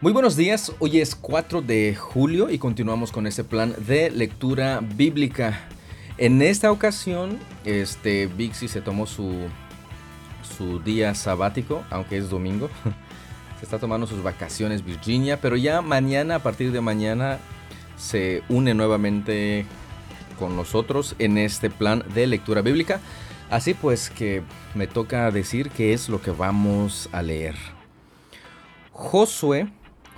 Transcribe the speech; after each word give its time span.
Muy 0.00 0.12
buenos 0.12 0.36
días, 0.36 0.72
hoy 0.78 1.00
es 1.00 1.16
4 1.16 1.60
de 1.60 1.96
julio 1.96 2.50
y 2.50 2.58
continuamos 2.58 3.10
con 3.10 3.26
este 3.26 3.42
plan 3.42 3.74
de 3.84 4.12
lectura 4.12 4.78
bíblica. 4.80 5.58
En 6.18 6.40
esta 6.40 6.70
ocasión, 6.70 7.36
este 7.64 8.30
se 8.52 8.80
tomó 8.80 9.08
su, 9.08 9.48
su 10.56 10.78
día 10.78 11.16
sabático, 11.16 11.82
aunque 11.90 12.16
es 12.16 12.30
domingo. 12.30 12.70
Se 13.58 13.64
está 13.64 13.80
tomando 13.80 14.06
sus 14.06 14.22
vacaciones 14.22 14.84
Virginia, 14.84 15.40
pero 15.40 15.56
ya 15.56 15.82
mañana, 15.82 16.36
a 16.36 16.42
partir 16.44 16.70
de 16.70 16.80
mañana, 16.80 17.38
se 17.96 18.44
une 18.48 18.72
nuevamente 18.72 19.66
con 20.38 20.54
nosotros 20.54 21.16
en 21.18 21.38
este 21.38 21.70
plan 21.70 22.04
de 22.14 22.28
lectura 22.28 22.62
bíblica. 22.62 23.00
Así 23.50 23.74
pues 23.74 24.10
que 24.10 24.44
me 24.76 24.86
toca 24.86 25.28
decir 25.32 25.70
qué 25.70 25.92
es 25.92 26.08
lo 26.08 26.22
que 26.22 26.30
vamos 26.30 27.08
a 27.10 27.20
leer. 27.20 27.56
Josué, 28.92 29.68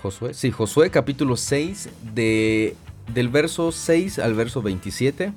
Josué, 0.02 0.32
sí, 0.34 0.50
Josué 0.50 0.90
capítulo 0.90 1.36
6 1.36 1.90
de, 2.14 2.74
del 3.12 3.28
verso 3.28 3.70
6 3.70 4.18
al 4.18 4.34
verso 4.34 4.62
27. 4.62 5.32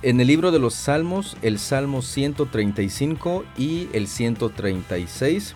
En 0.00 0.20
el 0.20 0.26
libro 0.26 0.52
de 0.52 0.58
los 0.58 0.74
Salmos, 0.74 1.36
el 1.42 1.58
Salmo 1.58 2.02
135 2.02 3.44
y 3.58 3.88
el 3.92 4.06
136. 4.06 5.54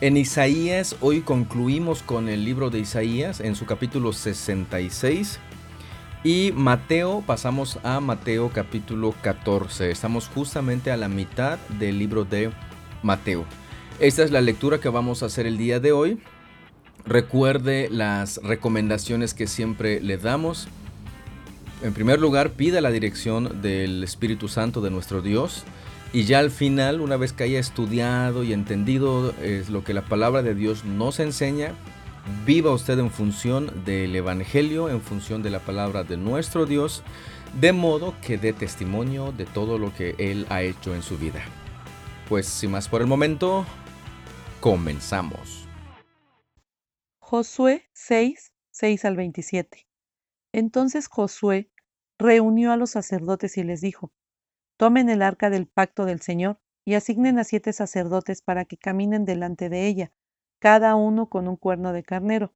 En 0.00 0.16
Isaías, 0.16 0.96
hoy 1.00 1.20
concluimos 1.20 2.02
con 2.02 2.28
el 2.28 2.44
libro 2.44 2.68
de 2.68 2.80
Isaías 2.80 3.40
en 3.40 3.54
su 3.54 3.64
capítulo 3.64 4.12
66. 4.12 5.38
Y 6.24 6.52
Mateo, 6.54 7.22
pasamos 7.26 7.78
a 7.82 8.00
Mateo 8.00 8.50
capítulo 8.52 9.14
14. 9.22 9.90
Estamos 9.90 10.28
justamente 10.28 10.90
a 10.90 10.96
la 10.96 11.08
mitad 11.08 11.58
del 11.78 11.98
libro 11.98 12.24
de 12.24 12.50
Mateo. 13.02 13.44
Esta 14.00 14.24
es 14.24 14.32
la 14.32 14.40
lectura 14.40 14.80
que 14.80 14.88
vamos 14.88 15.22
a 15.22 15.26
hacer 15.26 15.46
el 15.46 15.56
día 15.56 15.80
de 15.80 15.92
hoy. 15.92 16.18
Recuerde 17.06 17.88
las 17.90 18.40
recomendaciones 18.42 19.34
que 19.34 19.46
siempre 19.46 20.00
le 20.00 20.16
damos. 20.16 20.68
En 21.82 21.92
primer 21.92 22.20
lugar, 22.20 22.50
pida 22.52 22.80
la 22.80 22.90
dirección 22.90 23.60
del 23.60 24.02
Espíritu 24.02 24.48
Santo 24.48 24.80
de 24.80 24.90
nuestro 24.90 25.20
Dios. 25.20 25.64
Y 26.12 26.24
ya 26.24 26.38
al 26.38 26.50
final, 26.50 27.00
una 27.00 27.16
vez 27.16 27.32
que 27.32 27.44
haya 27.44 27.58
estudiado 27.58 28.44
y 28.44 28.52
entendido 28.52 29.34
es 29.42 29.68
lo 29.68 29.84
que 29.84 29.94
la 29.94 30.02
palabra 30.02 30.42
de 30.42 30.54
Dios 30.54 30.84
nos 30.84 31.20
enseña, 31.20 31.74
Viva 32.46 32.72
usted 32.72 32.98
en 32.98 33.10
función 33.10 33.70
del 33.84 34.16
Evangelio, 34.16 34.88
en 34.88 35.02
función 35.02 35.42
de 35.42 35.50
la 35.50 35.58
palabra 35.58 36.04
de 36.04 36.16
nuestro 36.16 36.64
Dios, 36.64 37.02
de 37.60 37.72
modo 37.72 38.14
que 38.22 38.38
dé 38.38 38.52
testimonio 38.52 39.32
de 39.32 39.44
todo 39.44 39.78
lo 39.78 39.94
que 39.94 40.14
Él 40.18 40.46
ha 40.48 40.62
hecho 40.62 40.94
en 40.94 41.02
su 41.02 41.18
vida. 41.18 41.42
Pues 42.28 42.46
sin 42.46 42.70
más 42.70 42.88
por 42.88 43.02
el 43.02 43.06
momento, 43.06 43.66
comenzamos. 44.60 45.63
Josué 47.36 47.90
6, 47.94 48.54
6 48.70 49.04
al 49.04 49.16
27. 49.16 49.88
Entonces 50.52 51.08
Josué 51.08 51.68
reunió 52.16 52.70
a 52.70 52.76
los 52.76 52.90
sacerdotes 52.90 53.56
y 53.56 53.64
les 53.64 53.80
dijo, 53.80 54.12
Tomen 54.76 55.08
el 55.08 55.20
arca 55.20 55.50
del 55.50 55.66
pacto 55.66 56.04
del 56.04 56.20
Señor 56.20 56.60
y 56.84 56.94
asignen 56.94 57.40
a 57.40 57.42
siete 57.42 57.72
sacerdotes 57.72 58.40
para 58.40 58.64
que 58.64 58.76
caminen 58.76 59.24
delante 59.24 59.68
de 59.68 59.88
ella 59.88 60.12
cada 60.60 60.94
uno 60.94 61.28
con 61.28 61.48
un 61.48 61.56
cuerno 61.56 61.92
de 61.92 62.04
carnero. 62.04 62.54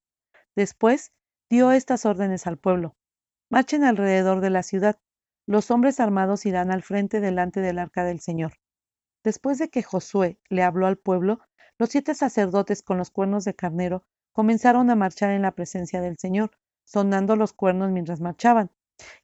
Después 0.55 1.13
dio 1.51 1.73
estas 1.73 2.07
órdenes 2.07 2.47
al 2.47 2.57
pueblo. 2.57 2.95
Marchen 3.51 3.83
alrededor 3.83 4.41
de 4.41 4.51
la 4.51 4.63
ciudad. 4.63 5.01
Los 5.45 5.73
hombres 5.73 5.99
armados 5.99 6.47
irán 6.47 6.71
al 6.71 6.85
frente 6.85 7.19
delante 7.19 7.61
del 7.61 7.81
arca 7.81 8.05
del 8.05 8.21
Señor. 8.21 8.53
Después 9.25 9.59
de 9.59 9.71
que 9.71 9.83
Josué 9.83 10.39
le 10.49 10.63
habló 10.63 10.87
al 10.87 10.99
pueblo, 10.99 11.41
los 11.79 11.89
siete 11.89 12.15
sacerdotes 12.15 12.85
con 12.85 12.97
los 12.97 13.11
cuernos 13.11 13.45
de 13.45 13.57
carnero 13.57 14.07
comenzaron 14.39 14.89
a 14.89 14.95
marchar 14.95 15.33
en 15.33 15.43
la 15.43 15.51
presencia 15.51 16.01
del 16.01 16.17
Señor, 16.17 16.53
sonando 16.85 17.35
los 17.35 17.53
cuernos 17.53 17.91
mientras 17.91 18.21
marchaban, 18.21 18.71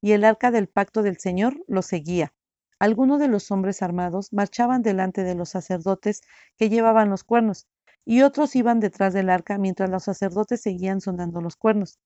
y 0.00 0.10
el 0.10 0.24
arca 0.24 0.50
del 0.50 0.66
pacto 0.66 1.04
del 1.04 1.18
Señor 1.18 1.62
los 1.68 1.86
seguía. 1.86 2.34
Algunos 2.80 3.20
de 3.20 3.28
los 3.28 3.52
hombres 3.52 3.80
armados 3.80 4.32
marchaban 4.32 4.82
delante 4.82 5.22
de 5.22 5.36
los 5.36 5.50
sacerdotes 5.50 6.22
que 6.56 6.68
llevaban 6.68 7.10
los 7.10 7.22
cuernos, 7.22 7.68
y 8.04 8.22
otros 8.22 8.56
iban 8.56 8.80
detrás 8.80 9.14
del 9.14 9.30
arca 9.30 9.56
mientras 9.56 9.88
los 9.88 10.02
sacerdotes 10.02 10.62
seguían 10.62 11.00
sonando 11.00 11.40
los 11.40 11.54
cuernos. 11.54 12.00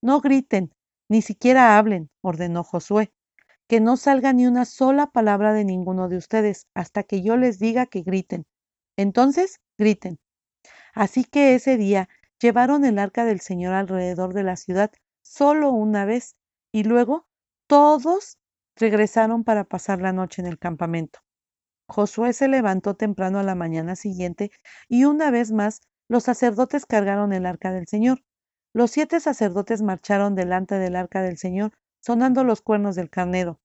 No 0.00 0.20
griten, 0.20 0.72
ni 1.08 1.22
siquiera 1.22 1.76
hablen, 1.76 2.10
ordenó 2.20 2.62
Josué, 2.62 3.12
que 3.66 3.80
no 3.80 3.96
salga 3.96 4.32
ni 4.32 4.46
una 4.46 4.66
sola 4.66 5.08
palabra 5.08 5.52
de 5.52 5.64
ninguno 5.64 6.08
de 6.08 6.16
ustedes 6.18 6.68
hasta 6.74 7.02
que 7.02 7.22
yo 7.22 7.36
les 7.36 7.58
diga 7.58 7.86
que 7.86 8.02
griten. 8.02 8.46
Entonces, 8.96 9.58
griten. 9.76 10.20
Así 10.94 11.24
que 11.24 11.56
ese 11.56 11.76
día 11.76 12.08
llevaron 12.40 12.84
el 12.84 12.98
arca 12.98 13.24
del 13.24 13.40
Señor 13.40 13.74
alrededor 13.74 14.34
de 14.34 14.42
la 14.42 14.56
ciudad 14.56 14.90
solo 15.22 15.70
una 15.70 16.04
vez, 16.04 16.36
y 16.72 16.84
luego 16.84 17.26
todos 17.66 18.38
regresaron 18.76 19.44
para 19.44 19.64
pasar 19.64 20.00
la 20.00 20.12
noche 20.12 20.42
en 20.42 20.46
el 20.46 20.58
campamento. 20.58 21.20
Josué 21.88 22.32
se 22.32 22.48
levantó 22.48 22.94
temprano 22.94 23.38
a 23.38 23.42
la 23.42 23.54
mañana 23.54 23.96
siguiente 23.96 24.50
y 24.88 25.04
una 25.04 25.30
vez 25.30 25.52
más 25.52 25.80
los 26.08 26.24
sacerdotes 26.24 26.84
cargaron 26.86 27.32
el 27.32 27.46
arca 27.46 27.72
del 27.72 27.86
Señor. 27.86 28.22
Los 28.72 28.90
siete 28.90 29.20
sacerdotes 29.20 29.82
marcharon 29.82 30.34
delante 30.34 30.76
del 30.76 30.96
arca 30.96 31.22
del 31.22 31.38
Señor, 31.38 31.72
sonando 32.00 32.44
los 32.44 32.60
cuernos 32.60 32.96
del 32.96 33.08
carnero. 33.08 33.60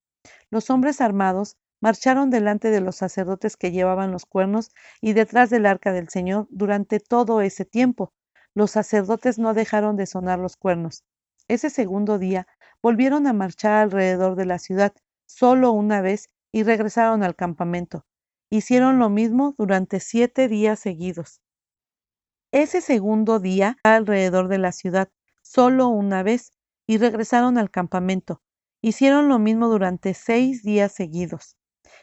Los 0.50 0.70
hombres 0.70 1.02
armados 1.02 1.58
marcharon 1.82 2.30
delante 2.30 2.70
de 2.70 2.80
los 2.80 2.96
sacerdotes 2.96 3.58
que 3.58 3.72
llevaban 3.72 4.12
los 4.12 4.26
cuernos 4.26 4.72
y 5.02 5.14
detrás 5.14 5.50
del 5.50 5.66
arca 5.66 5.92
del 5.92 6.10
Señor 6.10 6.48
durante 6.50 7.00
todo 7.00 7.42
ese 7.42 7.66
tiempo. 7.66 8.14
Los 8.54 8.72
sacerdotes 8.72 9.40
no 9.40 9.54
dejaron 9.54 9.96
de 9.96 10.06
sonar 10.06 10.40
los 10.40 10.58
cuernos. 10.58 11.04
Ese 11.48 11.70
segundo 11.70 12.18
día 12.18 12.48
volvieron 12.82 13.28
a 13.28 13.34
marchar 13.34 13.74
alrededor 13.74 14.36
de 14.36 14.46
la 14.46 14.60
ciudad, 14.60 14.94
solo 15.26 15.72
una 15.72 16.02
vez, 16.02 16.30
y 16.52 16.64
regresaron 16.64 17.24
al 17.24 17.36
campamento. 17.36 18.06
Hicieron 18.50 19.00
lo 19.00 19.10
mismo 19.10 19.56
durante 19.58 20.00
siete 20.02 20.48
días 20.50 20.80
seguidos. 20.80 21.42
Ese 22.52 22.82
segundo 22.82 23.40
día 23.40 23.78
alrededor 23.84 24.50
de 24.50 24.58
la 24.58 24.74
ciudad, 24.74 25.10
solo 25.42 25.88
una 25.88 26.22
vez, 26.22 26.52
y 26.86 26.98
regresaron 26.98 27.58
al 27.58 27.72
campamento. 27.72 28.42
Hicieron 28.82 29.30
lo 29.30 29.40
mismo 29.40 29.70
durante 29.70 30.14
seis 30.14 30.64
días 30.64 30.92
seguidos. 30.92 31.56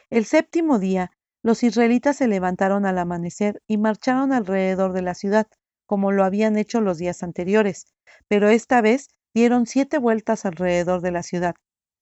El 0.09 0.25
séptimo 0.25 0.79
día, 0.79 1.11
los 1.43 1.61
israelitas 1.61 2.17
se 2.17 2.27
levantaron 2.27 2.85
al 2.87 2.97
amanecer 2.97 3.61
y 3.67 3.77
marcharon 3.77 4.33
alrededor 4.33 4.93
de 4.93 5.03
la 5.03 5.13
ciudad, 5.13 5.47
como 5.89 6.11
lo 6.11 6.23
habían 6.23 6.55
hecho 6.55 6.81
los 6.81 6.99
días 6.99 7.23
anteriores, 7.23 7.87
pero 8.27 8.47
esta 8.47 8.79
vez 8.79 9.07
dieron 9.33 9.65
siete 9.65 9.97
vueltas 9.97 10.45
alrededor 10.45 11.01
de 11.01 11.09
la 11.09 11.23
ciudad. 11.23 11.55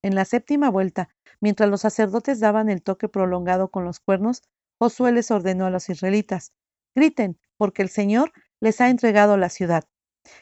En 0.03 0.13
la 0.13 0.25
séptima 0.25 0.69
vuelta, 0.69 1.07
mientras 1.39 1.69
los 1.69 1.79
sacerdotes 1.79 2.41
daban 2.41 2.67
el 2.67 2.83
toque 2.83 3.07
prolongado 3.07 3.69
con 3.69 3.85
los 3.85 4.01
cuernos, 4.01 4.41
Josué 4.77 5.13
les 5.13 5.31
ordenó 5.31 5.67
a 5.67 5.69
los 5.69 5.87
israelitas, 5.87 6.51
griten, 6.95 7.39
porque 7.55 7.81
el 7.81 7.87
Señor 7.87 8.33
les 8.59 8.81
ha 8.81 8.89
entregado 8.89 9.37
la 9.37 9.47
ciudad. 9.47 9.85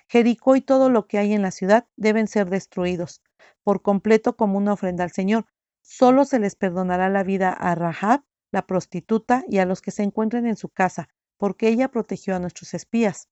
Jericó 0.08 0.56
y 0.56 0.62
todo 0.62 0.90
lo 0.90 1.06
que 1.06 1.20
hay 1.20 1.34
en 1.34 1.44
la 1.44 1.52
ciudad 1.52 1.86
deben 1.98 2.28
ser 2.28 2.50
destruidos, 2.50 3.22
por 3.64 3.84
completo 3.84 4.36
como 4.36 4.58
una 4.58 4.74
ofrenda 4.74 5.04
al 5.04 5.12
Señor. 5.12 5.46
Solo 5.84 6.26
se 6.26 6.40
les 6.40 6.56
perdonará 6.56 7.10
la 7.10 7.22
vida 7.22 7.52
a 7.52 7.76
Rahab, 7.76 8.24
la 8.52 8.66
prostituta, 8.66 9.44
y 9.48 9.60
a 9.60 9.66
los 9.66 9.84
que 9.84 9.92
se 9.92 10.02
encuentren 10.02 10.48
en 10.48 10.56
su 10.56 10.70
casa, 10.70 11.10
porque 11.38 11.68
ella 11.68 11.90
protegió 11.90 12.36
a 12.36 12.40
nuestros 12.40 12.74
espías. 12.74 13.30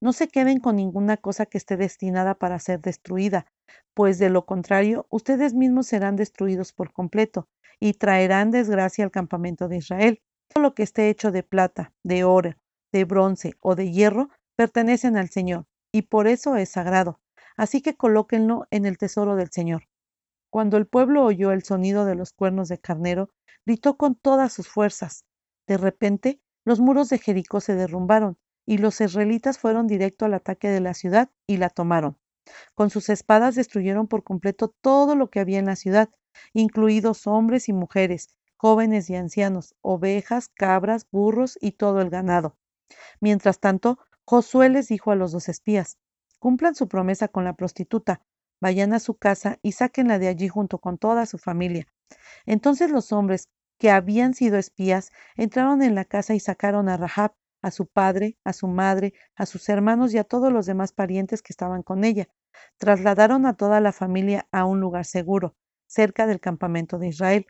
No 0.00 0.12
se 0.12 0.28
queden 0.28 0.60
con 0.60 0.76
ninguna 0.76 1.16
cosa 1.16 1.46
que 1.46 1.58
esté 1.58 1.76
destinada 1.76 2.34
para 2.34 2.58
ser 2.58 2.80
destruida, 2.80 3.46
pues 3.94 4.18
de 4.18 4.30
lo 4.30 4.44
contrario, 4.44 5.06
ustedes 5.10 5.54
mismos 5.54 5.86
serán 5.86 6.16
destruidos 6.16 6.72
por 6.72 6.92
completo 6.92 7.48
y 7.80 7.94
traerán 7.94 8.50
desgracia 8.50 9.04
al 9.04 9.10
campamento 9.10 9.68
de 9.68 9.78
Israel. 9.78 10.22
Todo 10.48 10.62
lo 10.62 10.74
que 10.74 10.82
esté 10.82 11.08
hecho 11.08 11.32
de 11.32 11.42
plata, 11.42 11.92
de 12.02 12.24
oro, 12.24 12.54
de 12.92 13.04
bronce 13.04 13.54
o 13.60 13.74
de 13.74 13.90
hierro 13.90 14.28
pertenecen 14.56 15.16
al 15.16 15.30
Señor, 15.30 15.66
y 15.92 16.02
por 16.02 16.26
eso 16.26 16.56
es 16.56 16.70
sagrado. 16.70 17.20
Así 17.56 17.82
que 17.82 17.96
colóquenlo 17.96 18.66
en 18.70 18.86
el 18.86 18.98
tesoro 18.98 19.36
del 19.36 19.50
Señor. 19.50 19.88
Cuando 20.50 20.76
el 20.76 20.86
pueblo 20.86 21.24
oyó 21.24 21.50
el 21.52 21.62
sonido 21.62 22.04
de 22.04 22.14
los 22.14 22.32
cuernos 22.32 22.68
de 22.68 22.78
carnero, 22.78 23.30
gritó 23.64 23.96
con 23.96 24.14
todas 24.14 24.52
sus 24.52 24.68
fuerzas. 24.68 25.24
De 25.66 25.78
repente, 25.78 26.40
los 26.64 26.80
muros 26.80 27.08
de 27.08 27.18
Jericó 27.18 27.60
se 27.60 27.74
derrumbaron 27.74 28.36
y 28.66 28.78
los 28.78 29.00
israelitas 29.00 29.58
fueron 29.58 29.86
directo 29.86 30.24
al 30.24 30.34
ataque 30.34 30.68
de 30.68 30.80
la 30.80 30.94
ciudad 30.94 31.30
y 31.46 31.56
la 31.56 31.70
tomaron. 31.70 32.18
Con 32.74 32.90
sus 32.90 33.08
espadas 33.08 33.54
destruyeron 33.54 34.08
por 34.08 34.24
completo 34.24 34.74
todo 34.80 35.14
lo 35.14 35.30
que 35.30 35.40
había 35.40 35.58
en 35.58 35.66
la 35.66 35.76
ciudad, 35.76 36.10
incluidos 36.52 37.26
hombres 37.26 37.68
y 37.68 37.72
mujeres, 37.72 38.30
jóvenes 38.56 39.10
y 39.10 39.16
ancianos, 39.16 39.74
ovejas, 39.80 40.48
cabras, 40.48 41.06
burros 41.10 41.58
y 41.60 41.72
todo 41.72 42.00
el 42.00 42.10
ganado. 42.10 42.56
Mientras 43.20 43.58
tanto, 43.58 43.98
Josué 44.24 44.68
les 44.68 44.88
dijo 44.88 45.10
a 45.10 45.16
los 45.16 45.32
dos 45.32 45.48
espías, 45.48 45.98
cumplan 46.38 46.74
su 46.74 46.88
promesa 46.88 47.28
con 47.28 47.44
la 47.44 47.54
prostituta, 47.54 48.22
vayan 48.60 48.92
a 48.92 49.00
su 49.00 49.14
casa 49.14 49.58
y 49.62 49.72
sáquenla 49.72 50.18
de 50.18 50.28
allí 50.28 50.48
junto 50.48 50.78
con 50.78 50.98
toda 50.98 51.26
su 51.26 51.38
familia. 51.38 51.86
Entonces 52.46 52.90
los 52.90 53.12
hombres 53.12 53.48
que 53.78 53.90
habían 53.90 54.34
sido 54.34 54.58
espías 54.58 55.10
entraron 55.36 55.82
en 55.82 55.94
la 55.94 56.04
casa 56.04 56.34
y 56.34 56.40
sacaron 56.40 56.88
a 56.88 56.96
Rahab, 56.96 57.34
a 57.62 57.70
su 57.70 57.86
padre, 57.86 58.36
a 58.44 58.52
su 58.52 58.68
madre, 58.68 59.14
a 59.36 59.46
sus 59.46 59.68
hermanos 59.68 60.12
y 60.12 60.18
a 60.18 60.24
todos 60.24 60.52
los 60.52 60.66
demás 60.66 60.92
parientes 60.92 61.42
que 61.42 61.52
estaban 61.52 61.82
con 61.82 62.04
ella. 62.04 62.28
Trasladaron 62.78 63.46
a 63.46 63.56
toda 63.56 63.80
la 63.80 63.92
familia 63.92 64.46
a 64.52 64.64
un 64.64 64.80
lugar 64.80 65.04
seguro, 65.04 65.54
cerca 65.86 66.26
del 66.26 66.40
campamento 66.40 66.98
de 66.98 67.08
Israel. 67.08 67.46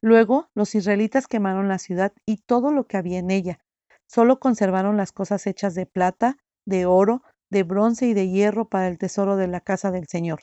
Luego 0.00 0.48
los 0.54 0.74
israelitas 0.74 1.26
quemaron 1.26 1.68
la 1.68 1.78
ciudad 1.78 2.12
y 2.26 2.38
todo 2.38 2.70
lo 2.70 2.86
que 2.86 2.96
había 2.96 3.18
en 3.18 3.30
ella. 3.30 3.58
Solo 4.06 4.38
conservaron 4.38 4.96
las 4.96 5.12
cosas 5.12 5.46
hechas 5.46 5.74
de 5.74 5.86
plata, 5.86 6.36
de 6.66 6.86
oro, 6.86 7.22
de 7.50 7.62
bronce 7.62 8.06
y 8.06 8.14
de 8.14 8.28
hierro 8.28 8.68
para 8.68 8.88
el 8.88 8.98
tesoro 8.98 9.36
de 9.36 9.48
la 9.48 9.60
casa 9.60 9.90
del 9.90 10.06
Señor. 10.06 10.42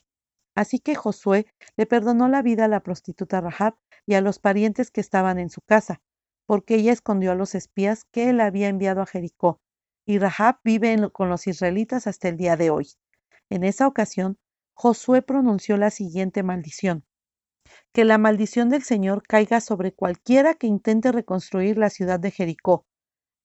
Así 0.55 0.79
que 0.79 0.95
Josué 0.95 1.45
le 1.75 1.85
perdonó 1.85 2.27
la 2.29 2.41
vida 2.41 2.65
a 2.65 2.69
la 2.69 2.81
prostituta 2.81 3.41
Rahab 3.41 3.75
y 4.05 4.15
a 4.15 4.21
los 4.21 4.39
parientes 4.39 4.89
que 4.89 5.01
estaban 5.01 5.37
en 5.37 5.49
su 5.49 5.61
casa, 5.61 6.01
porque 6.45 6.75
ella 6.75 6.91
escondió 6.91 7.31
a 7.31 7.35
los 7.35 7.55
espías 7.55 8.03
que 8.11 8.29
él 8.29 8.39
había 8.39 8.67
enviado 8.67 9.01
a 9.01 9.05
Jericó, 9.05 9.59
y 10.05 10.19
Rahab 10.19 10.59
vive 10.63 11.09
con 11.11 11.29
los 11.29 11.47
israelitas 11.47 12.07
hasta 12.07 12.29
el 12.29 12.37
día 12.37 12.55
de 12.55 12.69
hoy. 12.69 12.89
En 13.49 13.63
esa 13.63 13.87
ocasión, 13.87 14.37
Josué 14.73 15.21
pronunció 15.21 15.77
la 15.77 15.89
siguiente 15.89 16.43
maldición. 16.43 17.05
Que 17.93 18.05
la 18.05 18.17
maldición 18.17 18.69
del 18.69 18.83
Señor 18.83 19.23
caiga 19.23 19.61
sobre 19.61 19.93
cualquiera 19.93 20.53
que 20.53 20.67
intente 20.67 21.11
reconstruir 21.11 21.77
la 21.77 21.89
ciudad 21.89 22.19
de 22.19 22.31
Jericó. 22.31 22.85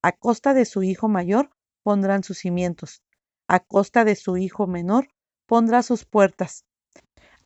A 0.03 0.11
costa 0.11 0.53
de 0.53 0.65
su 0.65 0.83
hijo 0.83 1.07
mayor 1.07 1.51
pondrán 1.83 2.23
sus 2.23 2.39
cimientos. 2.39 3.01
A 3.47 3.59
costa 3.59 4.03
de 4.03 4.15
su 4.15 4.37
hijo 4.37 4.67
menor 4.67 5.07
pondrá 5.47 5.83
sus 5.83 6.05
puertas. 6.05 6.65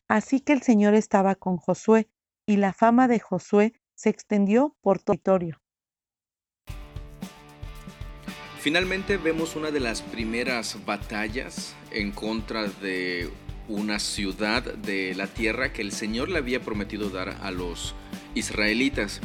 Así 0.08 0.40
que 0.40 0.52
el 0.52 0.62
Señor 0.62 0.94
estaba 0.94 1.34
con 1.34 1.56
Josué, 1.56 2.08
y 2.46 2.56
la 2.56 2.72
fama 2.72 3.08
de 3.08 3.18
Josué 3.18 3.72
se 3.96 4.10
extendió 4.10 4.76
por 4.82 5.00
territorio. 5.00 5.60
Finalmente 8.60 9.16
vemos 9.16 9.56
una 9.56 9.70
de 9.70 9.80
las 9.80 10.02
primeras 10.02 10.84
batallas 10.84 11.74
en 11.90 12.12
contra 12.12 12.66
de 12.66 13.30
una 13.68 13.98
ciudad 13.98 14.62
de 14.62 15.14
la 15.14 15.26
tierra 15.26 15.72
que 15.72 15.82
el 15.82 15.92
Señor 15.92 16.28
le 16.28 16.38
había 16.38 16.60
prometido 16.60 17.10
dar 17.10 17.28
a 17.42 17.50
los 17.50 17.94
israelitas. 18.34 19.20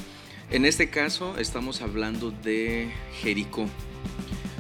En 0.52 0.66
este 0.66 0.90
caso 0.90 1.38
estamos 1.38 1.82
hablando 1.82 2.32
de 2.32 2.92
Jericó. 3.22 3.68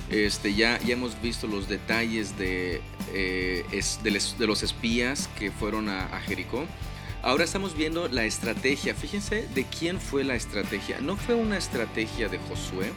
Este, 0.09 0.53
ya, 0.53 0.77
ya 0.79 0.93
hemos 0.93 1.21
visto 1.21 1.47
los 1.47 1.69
detalles 1.69 2.37
de, 2.37 2.81
eh, 3.13 3.63
de, 4.03 4.47
los 4.47 4.63
espías 4.63 5.29
que 5.37 5.51
fueron 5.51 5.89
a 5.89 6.19
Jericó. 6.21 6.65
Ahora 7.23 7.43
estamos 7.43 7.77
viendo 7.77 8.07
la 8.07 8.25
estrategia. 8.25 8.95
Fíjense 8.95 9.47
de 9.53 9.63
quién 9.65 9.99
fue 9.99 10.23
la 10.23 10.33
estrategia. 10.33 10.99
No 11.01 11.15
fue 11.17 11.35
una 11.35 11.55
estrategia 11.55 12.29
de 12.29 12.39
Josué, 12.39 12.91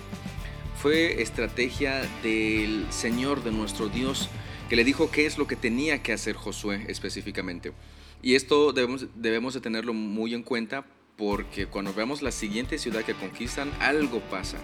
fue 0.80 1.20
estrategia 1.20 2.08
del 2.22 2.86
Señor, 2.90 3.44
de 3.44 3.52
nuestro 3.52 3.88
Dios, 3.88 4.30
que 4.70 4.76
le 4.76 4.84
dijo 4.84 5.10
qué 5.10 5.26
es 5.26 5.36
lo 5.36 5.46
que 5.46 5.56
tenía 5.56 6.02
que 6.02 6.14
hacer 6.14 6.36
Josué 6.36 6.86
específicamente. 6.88 7.74
Y 8.22 8.34
esto 8.34 8.72
debemos, 8.72 9.06
debemos 9.14 9.52
de 9.52 9.60
tenerlo 9.60 9.92
muy 9.92 10.32
en 10.32 10.42
cuenta 10.42 10.86
porque 11.16 11.66
cuando 11.66 11.94
veamos 11.94 12.22
la 12.22 12.32
siguiente 12.32 12.78
ciudad 12.78 13.02
que 13.02 13.14
conquistan, 13.14 13.70
algo 13.80 14.20
pasa. 14.20 14.58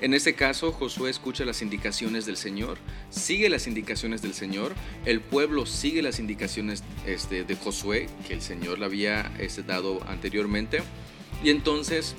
En 0.00 0.14
este 0.14 0.34
caso, 0.34 0.72
Josué 0.72 1.10
escucha 1.10 1.44
las 1.44 1.60
indicaciones 1.60 2.24
del 2.24 2.36
Señor, 2.36 2.78
sigue 3.10 3.50
las 3.50 3.66
indicaciones 3.66 4.22
del 4.22 4.32
Señor, 4.32 4.72
el 5.04 5.20
pueblo 5.20 5.66
sigue 5.66 6.00
las 6.00 6.18
indicaciones 6.18 6.82
este, 7.06 7.44
de 7.44 7.56
Josué, 7.56 8.08
que 8.26 8.32
el 8.32 8.40
Señor 8.40 8.78
le 8.78 8.86
había 8.86 9.30
este, 9.38 9.62
dado 9.62 10.00
anteriormente, 10.08 10.80
y 11.42 11.50
entonces, 11.50 12.14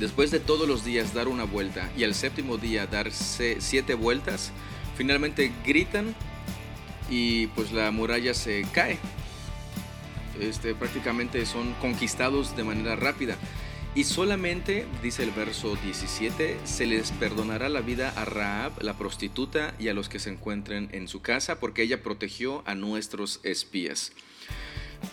después 0.00 0.30
de 0.30 0.40
todos 0.40 0.66
los 0.66 0.84
días 0.84 1.12
dar 1.12 1.28
una 1.28 1.44
vuelta 1.44 1.90
y 1.98 2.04
al 2.04 2.14
séptimo 2.14 2.56
día 2.56 2.86
dar 2.86 3.10
siete 3.12 3.94
vueltas, 3.94 4.52
finalmente 4.96 5.52
gritan 5.66 6.14
y 7.10 7.48
pues 7.48 7.72
la 7.72 7.90
muralla 7.90 8.32
se 8.32 8.66
cae. 8.72 8.98
Este, 10.40 10.74
prácticamente 10.74 11.44
son 11.46 11.72
conquistados 11.74 12.56
de 12.56 12.64
manera 12.64 12.96
rápida. 12.96 13.36
Y 13.94 14.04
solamente, 14.04 14.86
dice 15.02 15.22
el 15.22 15.30
verso 15.30 15.74
17, 15.76 16.58
se 16.64 16.84
les 16.84 17.12
perdonará 17.12 17.70
la 17.70 17.80
vida 17.80 18.12
a 18.14 18.26
Raab, 18.26 18.82
la 18.82 18.98
prostituta, 18.98 19.74
y 19.78 19.88
a 19.88 19.94
los 19.94 20.10
que 20.10 20.18
se 20.18 20.28
encuentren 20.28 20.90
en 20.92 21.08
su 21.08 21.22
casa, 21.22 21.60
porque 21.60 21.82
ella 21.82 22.02
protegió 22.02 22.62
a 22.66 22.74
nuestros 22.74 23.40
espías. 23.42 24.12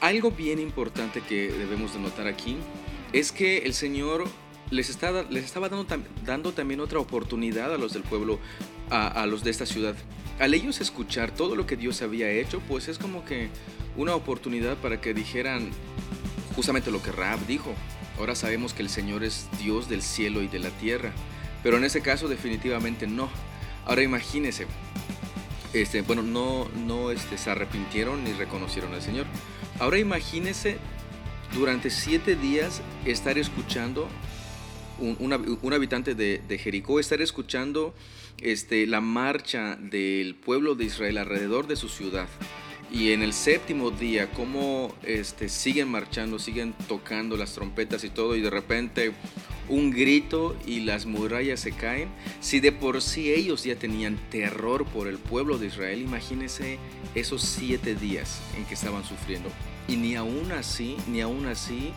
Algo 0.02 0.32
bien 0.32 0.60
importante 0.60 1.22
que 1.22 1.50
debemos 1.50 1.94
de 1.94 2.00
notar 2.00 2.28
aquí 2.28 2.58
es 3.14 3.32
que 3.32 3.60
el 3.60 3.74
Señor 3.74 4.26
les, 4.74 4.90
está, 4.90 5.24
les 5.30 5.46
estaba 5.46 5.70
dando, 5.70 5.98
dando, 6.26 6.52
también 6.52 6.80
otra 6.80 7.00
oportunidad 7.00 7.74
a 7.74 7.78
los 7.78 7.94
del 7.94 8.04
pueblo, 8.04 8.40
a, 8.90 9.08
a 9.08 9.26
los 9.26 9.44
de 9.44 9.52
esta 9.52 9.66
ciudad. 9.66 9.96
Al 10.40 10.54
ellos 10.54 10.82
escuchar 10.82 11.32
todo 11.32 11.56
lo 11.56 11.66
que 11.66 11.78
Dios 11.78 12.02
había 12.02 12.30
hecho, 12.32 12.60
pues 12.68 12.88
es 12.88 12.98
como 12.98 13.24
que 13.24 13.50
una 13.96 14.16
oportunidad 14.16 14.78
para 14.78 15.00
que 15.00 15.14
dijeran 15.14 15.70
justamente 16.56 16.92
lo 16.92 17.02
que 17.02 17.12
Raab 17.12 17.46
dijo. 17.46 17.74
Ahora 18.18 18.36
sabemos 18.36 18.74
que 18.74 18.82
el 18.82 18.90
Señor 18.90 19.24
es 19.24 19.48
Dios 19.60 19.90
del 19.90 20.02
cielo 20.02 20.42
y 20.42 20.48
de 20.48 20.60
la 20.60 20.70
tierra, 20.70 21.12
pero 21.62 21.78
en 21.78 21.84
ese 21.84 22.02
caso 22.02 22.28
definitivamente 22.28 23.08
no. 23.08 23.30
Ahora 23.86 24.04
imagínese, 24.04 24.68
este, 25.74 26.02
bueno, 26.02 26.22
no, 26.22 26.68
no 26.86 27.12
este, 27.12 27.38
se 27.38 27.50
arrepintieron 27.50 28.24
ni 28.24 28.34
reconocieron 28.34 28.94
al 28.94 29.02
Señor. 29.02 29.26
Ahora 29.80 30.00
imagínese 30.00 30.78
durante 31.54 31.90
siete 31.90 32.36
días 32.36 32.82
estar 33.06 33.38
escuchando 33.38 34.08
un, 35.00 35.74
habitante 35.74 36.16
de, 36.16 36.42
de, 36.48 36.58
Jericó, 36.58 37.00
estar 37.00 37.22
escuchando 37.22 37.94
este, 38.40 38.88
la 38.88 39.02
marcha 39.02 39.76
del 39.76 40.36
pueblo 40.36 40.76
de 40.76 40.86
Israel 40.86 41.18
alrededor 41.18 41.68
de 41.68 41.76
su 41.76 41.90
ciudad 41.90 42.28
y 42.94 43.12
en 43.12 43.24
el 43.24 43.34
séptimo 43.34 43.90
día, 43.90 44.30
cómo 44.30 44.94
este, 45.02 45.50
siguen 45.50 45.90
marchando, 45.90 46.38
siguen 46.38 46.76
tocando 46.88 47.36
las 47.36 47.54
trompetas 47.54 48.04
y 48.04 48.12
todo, 48.12 48.36
y 48.36 48.42
de 48.42 48.52
repente 48.52 49.14
un 49.68 49.90
grito 49.90 50.56
y 50.68 50.82
las 50.82 51.08
murallas 51.08 51.62
se 51.62 51.72
caen. 51.72 52.10
Si 52.40 52.60
de 52.60 52.72
por 52.72 53.02
sí 53.02 53.34
ellos 53.34 53.64
ya 53.64 53.76
tenían 53.76 54.20
terror 54.30 54.86
por 54.86 55.08
el 55.08 55.18
pueblo 55.18 55.58
de 55.58 55.68
Israel, 55.68 56.04
imagínense 56.04 56.78
esos 57.16 57.42
siete 57.42 57.96
días 57.96 58.42
en 58.58 58.66
que 58.66 58.76
estaban 58.76 59.04
sufriendo. 59.04 59.50
Y 59.88 59.96
ni 59.96 60.16
aún 60.16 60.52
así, 60.52 60.96
ni 61.08 61.22
aún 61.22 61.48
así 61.48 61.94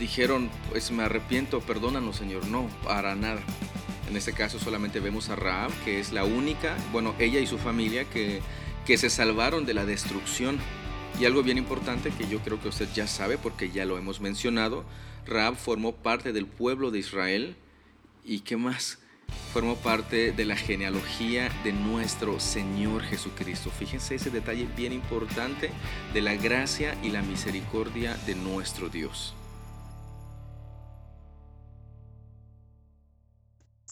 dijeron, 0.00 0.50
pues 0.70 0.90
me 0.90 1.04
arrepiento, 1.04 1.60
perdónanos 1.60 2.16
Señor. 2.16 2.46
No, 2.48 2.66
para 2.82 3.14
nada. 3.14 3.40
En 4.08 4.16
este 4.16 4.32
caso 4.32 4.58
solamente 4.58 4.98
vemos 4.98 5.28
a 5.28 5.36
Raab, 5.36 5.70
que 5.84 6.00
es 6.00 6.10
la 6.10 6.24
única, 6.24 6.76
bueno, 6.90 7.14
ella 7.20 7.38
y 7.38 7.46
su 7.46 7.58
familia 7.58 8.04
que 8.06 8.40
que 8.90 8.98
se 8.98 9.10
salvaron 9.10 9.66
de 9.66 9.74
la 9.74 9.84
destrucción. 9.84 10.58
Y 11.20 11.24
algo 11.24 11.42
bien 11.42 11.58
importante 11.58 12.10
que 12.10 12.28
yo 12.28 12.40
creo 12.40 12.60
que 12.60 12.68
usted 12.68 12.88
ya 12.94 13.06
sabe 13.06 13.36
porque 13.36 13.70
ya 13.70 13.84
lo 13.84 13.98
hemos 13.98 14.20
mencionado, 14.20 14.84
Raab 15.26 15.54
formó 15.56 15.94
parte 15.94 16.32
del 16.32 16.46
pueblo 16.46 16.90
de 16.90 17.00
Israel 17.00 17.56
y 18.24 18.40
qué 18.40 18.56
más, 18.56 18.98
formó 19.52 19.76
parte 19.76 20.32
de 20.32 20.44
la 20.44 20.56
genealogía 20.56 21.50
de 21.62 21.72
nuestro 21.72 22.40
Señor 22.40 23.02
Jesucristo. 23.02 23.70
Fíjense 23.70 24.14
ese 24.14 24.30
detalle 24.30 24.66
bien 24.76 24.92
importante 24.92 25.70
de 26.14 26.20
la 26.20 26.34
gracia 26.34 26.96
y 27.02 27.10
la 27.10 27.22
misericordia 27.22 28.16
de 28.26 28.34
nuestro 28.34 28.88
Dios. 28.88 29.34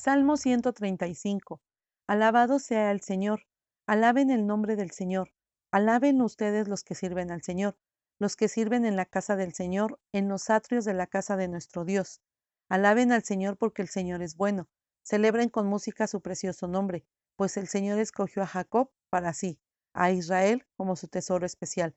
Salmo 0.00 0.36
135. 0.36 1.60
Alabado 2.06 2.60
sea 2.60 2.92
el 2.92 3.00
Señor 3.00 3.42
Alaben 3.88 4.30
el 4.30 4.46
nombre 4.46 4.76
del 4.76 4.92
Señor. 4.92 5.32
Alaben 5.72 6.22
ustedes 6.22 6.68
los 6.68 6.84
que 6.84 6.94
sirven 6.94 7.32
al 7.32 7.42
Señor, 7.42 7.76
los 8.20 8.36
que 8.36 8.46
sirven 8.46 8.86
en 8.86 8.94
la 8.94 9.06
casa 9.06 9.34
del 9.34 9.54
Señor, 9.54 9.98
en 10.12 10.28
los 10.28 10.50
atrios 10.50 10.84
de 10.84 10.94
la 10.94 11.08
casa 11.08 11.36
de 11.36 11.48
nuestro 11.48 11.84
Dios. 11.84 12.20
Alaben 12.68 13.10
al 13.10 13.24
Señor 13.24 13.56
porque 13.56 13.82
el 13.82 13.88
Señor 13.88 14.22
es 14.22 14.36
bueno. 14.36 14.68
Celebren 15.02 15.48
con 15.48 15.66
música 15.66 16.06
su 16.06 16.20
precioso 16.20 16.68
nombre, 16.68 17.04
pues 17.34 17.56
el 17.56 17.66
Señor 17.66 17.98
escogió 17.98 18.44
a 18.44 18.46
Jacob 18.46 18.92
para 19.10 19.32
sí, 19.32 19.58
a 19.94 20.12
Israel 20.12 20.64
como 20.76 20.94
su 20.94 21.08
tesoro 21.08 21.44
especial. 21.44 21.96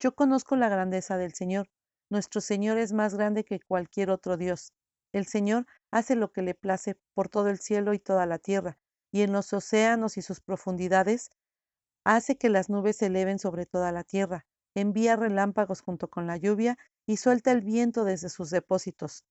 Yo 0.00 0.14
conozco 0.14 0.56
la 0.56 0.70
grandeza 0.70 1.18
del 1.18 1.34
Señor. 1.34 1.68
Nuestro 2.08 2.40
Señor 2.40 2.78
es 2.78 2.94
más 2.94 3.14
grande 3.14 3.44
que 3.44 3.60
cualquier 3.60 4.08
otro 4.08 4.38
Dios. 4.38 4.72
El 5.14 5.26
Señor 5.26 5.66
hace 5.92 6.16
lo 6.16 6.32
que 6.32 6.42
le 6.42 6.54
place 6.54 6.98
por 7.14 7.28
todo 7.28 7.48
el 7.48 7.60
cielo 7.60 7.94
y 7.94 8.00
toda 8.00 8.26
la 8.26 8.40
tierra 8.40 8.78
y 9.12 9.22
en 9.22 9.30
los 9.30 9.52
océanos 9.52 10.16
y 10.16 10.22
sus 10.22 10.40
profundidades, 10.40 11.30
hace 12.02 12.36
que 12.36 12.48
las 12.48 12.68
nubes 12.68 12.96
se 12.96 13.06
eleven 13.06 13.38
sobre 13.38 13.64
toda 13.64 13.92
la 13.92 14.02
tierra, 14.02 14.44
envía 14.74 15.14
relámpagos 15.14 15.82
junto 15.82 16.08
con 16.08 16.26
la 16.26 16.36
lluvia 16.36 16.78
y 17.06 17.18
suelta 17.18 17.52
el 17.52 17.60
viento 17.60 18.02
desde 18.02 18.28
sus 18.28 18.50
depósitos. 18.50 19.24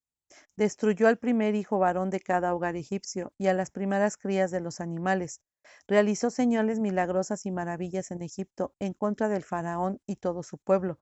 Destruyó 0.56 1.10
al 1.10 1.18
primer 1.18 1.54
hijo 1.54 1.80
varón 1.80 2.12
de 2.12 2.22
cada 2.22 2.56
hogar 2.56 2.78
egipcio 2.78 3.34
y 3.38 3.48
a 3.48 3.54
las 3.54 3.70
primeras 3.70 4.16
crías 4.16 4.52
de 4.52 4.62
los 4.62 4.80
animales. 4.80 5.42
Realizó 5.86 6.30
señales 6.30 6.80
milagrosas 6.80 7.46
y 7.46 7.52
maravillas 7.52 8.10
en 8.12 8.22
Egipto 8.22 8.74
en 8.80 8.94
contra 8.94 9.28
del 9.28 9.44
faraón 9.44 10.00
y 10.06 10.16
todo 10.16 10.44
su 10.44 10.60
pueblo. 10.60 11.02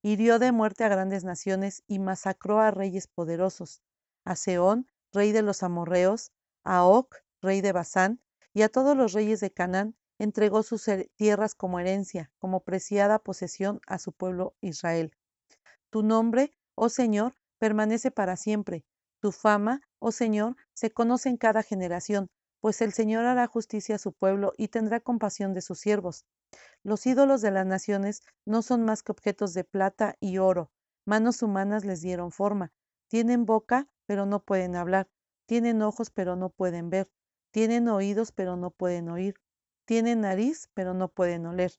Hirió 0.00 0.38
de 0.38 0.52
muerte 0.52 0.84
a 0.84 0.88
grandes 0.88 1.22
naciones 1.22 1.82
y 1.86 1.98
masacró 1.98 2.60
a 2.60 2.70
reyes 2.70 3.08
poderosos, 3.08 3.82
a 4.24 4.36
Seón, 4.36 4.86
rey 5.12 5.32
de 5.32 5.42
los 5.42 5.62
amorreos, 5.62 6.32
a 6.64 6.84
Oc, 6.84 7.16
rey 7.40 7.60
de 7.60 7.72
Basán, 7.72 8.20
y 8.54 8.62
a 8.62 8.68
todos 8.68 8.96
los 8.96 9.12
reyes 9.12 9.40
de 9.40 9.50
Canaán, 9.50 9.96
entregó 10.18 10.62
sus 10.62 10.88
tierras 11.16 11.54
como 11.54 11.80
herencia, 11.80 12.30
como 12.38 12.60
preciada 12.60 13.18
posesión 13.18 13.80
a 13.86 13.98
su 13.98 14.12
pueblo 14.12 14.54
Israel. 14.60 15.16
Tu 15.90 16.02
nombre, 16.02 16.52
oh 16.74 16.88
Señor, 16.88 17.34
permanece 17.58 18.10
para 18.10 18.36
siempre. 18.36 18.84
Tu 19.20 19.32
fama, 19.32 19.80
oh 19.98 20.12
Señor, 20.12 20.56
se 20.74 20.90
conoce 20.90 21.28
en 21.28 21.36
cada 21.36 21.62
generación, 21.62 22.28
pues 22.60 22.80
el 22.80 22.92
Señor 22.92 23.24
hará 23.24 23.46
justicia 23.46 23.96
a 23.96 23.98
su 23.98 24.12
pueblo 24.12 24.52
y 24.56 24.68
tendrá 24.68 25.00
compasión 25.00 25.54
de 25.54 25.62
sus 25.62 25.80
siervos. 25.80 26.24
Los 26.84 27.06
ídolos 27.06 27.40
de 27.40 27.50
las 27.50 27.66
naciones 27.66 28.22
no 28.44 28.62
son 28.62 28.84
más 28.84 29.02
que 29.02 29.12
objetos 29.12 29.54
de 29.54 29.64
plata 29.64 30.16
y 30.20 30.38
oro. 30.38 30.70
Manos 31.04 31.42
humanas 31.42 31.84
les 31.84 32.00
dieron 32.00 32.30
forma. 32.30 32.72
Tienen 33.08 33.44
boca, 33.44 33.88
pero 34.12 34.26
no 34.26 34.44
pueden 34.44 34.76
hablar. 34.76 35.08
Tienen 35.46 35.80
ojos, 35.80 36.10
pero 36.10 36.36
no 36.36 36.50
pueden 36.50 36.90
ver. 36.90 37.10
Tienen 37.50 37.88
oídos, 37.88 38.30
pero 38.30 38.56
no 38.56 38.70
pueden 38.70 39.08
oír. 39.08 39.36
Tienen 39.86 40.20
nariz, 40.20 40.68
pero 40.74 40.92
no 40.92 41.08
pueden 41.08 41.46
oler. 41.46 41.72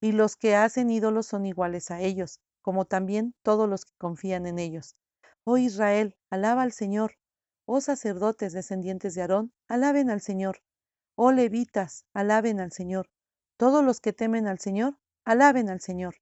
Y 0.00 0.12
los 0.12 0.34
que 0.36 0.56
hacen 0.56 0.88
ídolos 0.88 1.26
son 1.26 1.44
iguales 1.44 1.90
a 1.90 2.00
ellos, 2.00 2.40
como 2.62 2.86
también 2.86 3.34
todos 3.42 3.68
los 3.68 3.84
que 3.84 3.92
confían 3.98 4.46
en 4.46 4.58
ellos. 4.58 4.96
Oh 5.44 5.58
Israel, 5.58 6.16
alaba 6.30 6.62
al 6.62 6.72
Señor. 6.72 7.16
Oh 7.66 7.82
sacerdotes 7.82 8.54
descendientes 8.54 9.14
de 9.14 9.20
Aarón, 9.20 9.52
alaben 9.68 10.08
al 10.08 10.22
Señor. 10.22 10.62
Oh 11.16 11.32
levitas, 11.32 12.06
alaben 12.14 12.60
al 12.60 12.72
Señor. 12.72 13.10
Todos 13.58 13.84
los 13.84 14.00
que 14.00 14.14
temen 14.14 14.46
al 14.46 14.58
Señor, 14.58 14.96
alaben 15.26 15.68
al 15.68 15.82
Señor. 15.82 16.14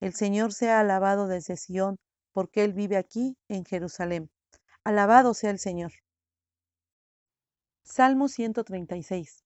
El 0.00 0.12
Señor 0.12 0.52
sea 0.52 0.80
alabado 0.80 1.28
desde 1.28 1.56
Sión, 1.56 2.00
porque 2.32 2.64
Él 2.64 2.72
vive 2.72 2.96
aquí 2.96 3.36
en 3.46 3.64
Jerusalén. 3.64 4.28
Alabado 4.86 5.32
sea 5.32 5.48
el 5.48 5.58
Señor. 5.58 5.92
Salmo 7.84 8.28
136. 8.28 9.42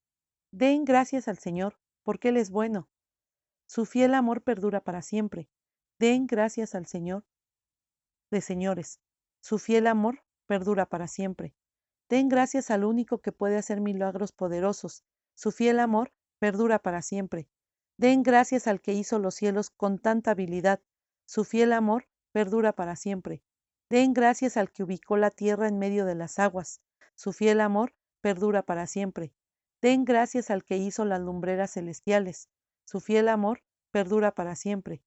Den 0.50 0.84
gracias 0.84 1.28
al 1.28 1.38
Señor, 1.38 1.78
porque 2.02 2.30
Él 2.30 2.36
es 2.36 2.50
bueno. 2.50 2.88
Su 3.68 3.86
fiel 3.86 4.14
amor 4.14 4.42
perdura 4.42 4.80
para 4.80 5.00
siempre. 5.00 5.48
Den 6.00 6.26
gracias 6.26 6.74
al 6.74 6.86
Señor 6.86 7.24
de 8.32 8.40
señores. 8.40 9.00
Su 9.40 9.60
fiel 9.60 9.86
amor 9.86 10.24
perdura 10.46 10.86
para 10.86 11.06
siempre. 11.06 11.54
Den 12.08 12.28
gracias 12.28 12.70
al 12.72 12.84
único 12.84 13.18
que 13.18 13.30
puede 13.30 13.58
hacer 13.58 13.80
milagros 13.80 14.32
poderosos. 14.32 15.04
Su 15.34 15.52
fiel 15.52 15.78
amor 15.78 16.12
perdura 16.40 16.80
para 16.80 17.00
siempre. 17.00 17.48
Den 17.96 18.24
gracias 18.24 18.66
al 18.66 18.80
que 18.80 18.92
hizo 18.92 19.20
los 19.20 19.36
cielos 19.36 19.70
con 19.70 20.00
tanta 20.00 20.32
habilidad. 20.32 20.80
Su 21.26 21.44
fiel 21.44 21.72
amor 21.72 22.08
perdura 22.32 22.72
para 22.72 22.96
siempre. 22.96 23.42
Den 23.90 24.12
gracias 24.12 24.58
al 24.58 24.70
que 24.70 24.82
ubicó 24.82 25.16
la 25.16 25.30
tierra 25.30 25.66
en 25.66 25.78
medio 25.78 26.04
de 26.04 26.14
las 26.14 26.38
aguas. 26.38 26.82
Su 27.14 27.32
fiel 27.32 27.60
amor 27.60 27.94
perdura 28.20 28.62
para 28.62 28.86
siempre. 28.86 29.32
Den 29.80 30.04
gracias 30.04 30.50
al 30.50 30.64
que 30.64 30.76
hizo 30.76 31.06
las 31.06 31.20
lumbreras 31.20 31.72
celestiales. 31.72 32.50
Su 32.84 33.00
fiel 33.00 33.28
amor 33.28 33.62
perdura 33.90 34.32
para 34.32 34.56
siempre. 34.56 35.02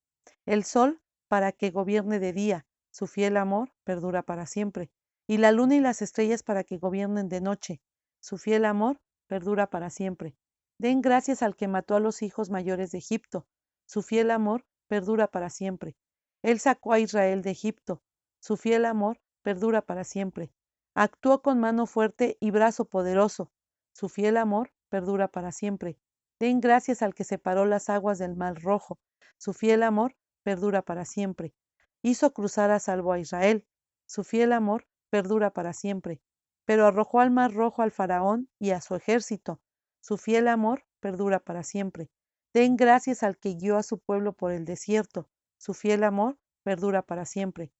El 0.46 0.64
sol 0.64 1.00
para 1.28 1.52
que 1.52 1.70
gobierne 1.70 2.20
de 2.20 2.34
día. 2.34 2.66
Su 2.90 3.06
fiel 3.06 3.38
amor 3.38 3.72
perdura 3.84 4.24
para 4.24 4.48
siempre. 4.48 4.90
Y 5.28 5.38
la 5.38 5.52
luna 5.52 5.76
y 5.76 5.80
las 5.80 6.02
estrellas 6.02 6.42
para 6.42 6.64
que 6.64 6.78
gobiernen 6.78 7.30
de 7.30 7.42
noche. 7.42 7.82
Su 8.20 8.38
fiel 8.38 8.66
amor 8.66 9.00
perdura 9.28 9.70
para 9.70 9.90
siempre. 9.90 10.36
Den 10.80 11.02
gracias 11.02 11.44
al 11.44 11.56
que 11.56 11.68
mató 11.68 11.96
a 11.96 12.00
los 12.00 12.24
hijos 12.24 12.50
mayores 12.50 12.92
de 12.92 12.98
Egipto. 12.98 13.46
Su 13.86 14.02
fiel 14.02 14.32
amor 14.32 14.66
perdura 14.88 15.28
para 15.28 15.52
siempre. 15.52 15.96
Él 16.42 16.60
sacó 16.60 16.94
a 16.94 17.00
Israel 17.00 17.44
de 17.44 17.52
Egipto. 17.52 18.02
Su 18.42 18.58
fiel 18.58 18.86
amor 18.86 19.22
perdura 19.44 19.84
para 19.84 20.04
siempre. 20.04 20.52
Actuó 20.96 21.44
con 21.44 21.60
mano 21.60 21.86
fuerte 21.86 22.38
y 22.40 22.50
brazo 22.50 22.86
poderoso. 22.86 23.52
Su 23.94 24.10
fiel 24.10 24.36
amor 24.36 24.74
perdura 24.90 25.28
para 25.28 25.52
siempre. 25.52 26.00
Den 26.40 26.60
gracias 26.60 27.04
al 27.04 27.14
que 27.14 27.24
separó 27.24 27.66
las 27.66 27.88
aguas 27.88 28.18
del 28.18 28.36
mar 28.36 28.60
rojo. 28.60 29.00
Su 29.38 29.54
fiel 29.54 29.84
amor 29.84 30.16
perdura 30.42 30.82
para 30.82 31.06
siempre. 31.06 31.54
Hizo 32.02 32.34
cruzar 32.34 32.72
a 32.72 32.80
salvo 32.80 33.14
a 33.14 33.20
Israel. 33.20 33.68
Su 34.08 34.24
fiel 34.24 34.54
amor 34.54 34.88
perdura 35.12 35.52
para 35.52 35.74
siempre. 35.74 36.20
Pero 36.66 36.88
arrojó 36.88 37.20
al 37.20 37.30
mar 37.30 37.54
rojo 37.54 37.84
al 37.84 37.92
faraón 37.92 38.50
y 38.58 38.72
a 38.72 38.82
su 38.82 38.96
ejército. 38.96 39.62
Su 40.00 40.18
fiel 40.18 40.48
amor 40.48 40.84
perdura 41.00 41.40
para 41.40 41.62
siempre. 41.62 42.10
Den 42.56 42.76
gracias 42.76 43.22
al 43.22 43.38
que 43.38 43.54
guió 43.54 43.78
a 43.78 43.84
su 43.84 44.00
pueblo 44.00 44.34
por 44.34 44.52
el 44.52 44.66
desierto. 44.66 45.30
Su 45.60 45.76
fiel 45.76 46.04
amor 46.04 46.40
perdura 46.64 47.04
para 47.04 47.26
siempre. 47.26 47.72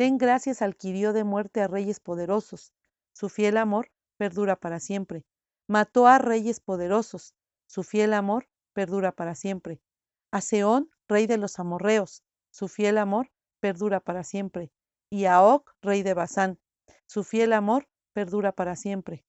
Den 0.00 0.16
gracias 0.16 0.62
al 0.62 0.78
que 0.78 0.88
hirió 0.88 1.12
de 1.12 1.24
muerte 1.24 1.60
a 1.60 1.68
reyes 1.68 2.00
poderosos. 2.00 2.72
Su 3.12 3.28
fiel 3.28 3.58
amor 3.58 3.92
perdura 4.16 4.56
para 4.56 4.80
siempre. 4.80 5.26
Mató 5.68 6.06
a 6.06 6.16
reyes 6.16 6.58
poderosos. 6.58 7.34
Su 7.66 7.82
fiel 7.82 8.14
amor 8.14 8.48
perdura 8.72 9.12
para 9.12 9.34
siempre. 9.34 9.82
A 10.30 10.40
Seón, 10.40 10.90
rey 11.06 11.26
de 11.26 11.36
los 11.36 11.58
amorreos. 11.58 12.24
Su 12.50 12.68
fiel 12.68 12.96
amor 12.96 13.30
perdura 13.60 14.00
para 14.00 14.24
siempre. 14.24 14.72
Y 15.10 15.26
a 15.26 15.42
Oc, 15.42 15.70
rey 15.82 16.02
de 16.02 16.14
Basán. 16.14 16.58
Su 17.04 17.22
fiel 17.22 17.52
amor 17.52 17.86
perdura 18.14 18.52
para 18.52 18.76
siempre. 18.76 19.26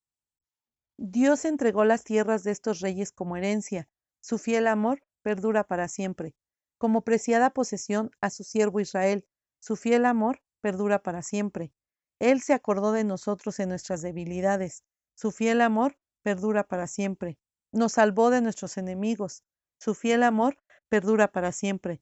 Dios 0.97 1.43
entregó 1.43 1.83
las 1.83 2.05
tierras 2.05 2.45
de 2.45 2.51
estos 2.51 2.79
reyes 2.79 3.11
como 3.11 3.35
herencia. 3.35 3.89
Su 4.21 4.37
fiel 4.37 4.67
amor 4.67 5.03
perdura 5.21 5.65
para 5.65 5.89
siempre. 5.89 6.33
Como 6.77 7.01
preciada 7.01 7.49
posesión 7.49 8.11
a 8.21 8.29
su 8.29 8.45
siervo 8.45 8.79
Israel. 8.79 9.27
Su 9.59 9.75
fiel 9.75 10.05
amor 10.05 10.39
perdura 10.61 11.03
para 11.03 11.21
siempre. 11.21 11.73
Él 12.19 12.41
se 12.41 12.53
acordó 12.53 12.91
de 12.91 13.03
nosotros 13.03 13.59
en 13.59 13.69
nuestras 13.69 14.01
debilidades. 14.01 14.83
Su 15.15 15.31
fiel 15.31 15.59
amor 15.61 15.97
perdura 16.23 16.63
para 16.63 16.87
siempre. 16.87 17.37
Nos 17.71 17.93
salvó 17.93 18.29
de 18.29 18.41
nuestros 18.41 18.77
enemigos. 18.77 19.43
Su 19.79 19.95
fiel 19.95 20.23
amor 20.23 20.57
perdura 20.87 21.31
para 21.31 21.51
siempre. 21.51 22.01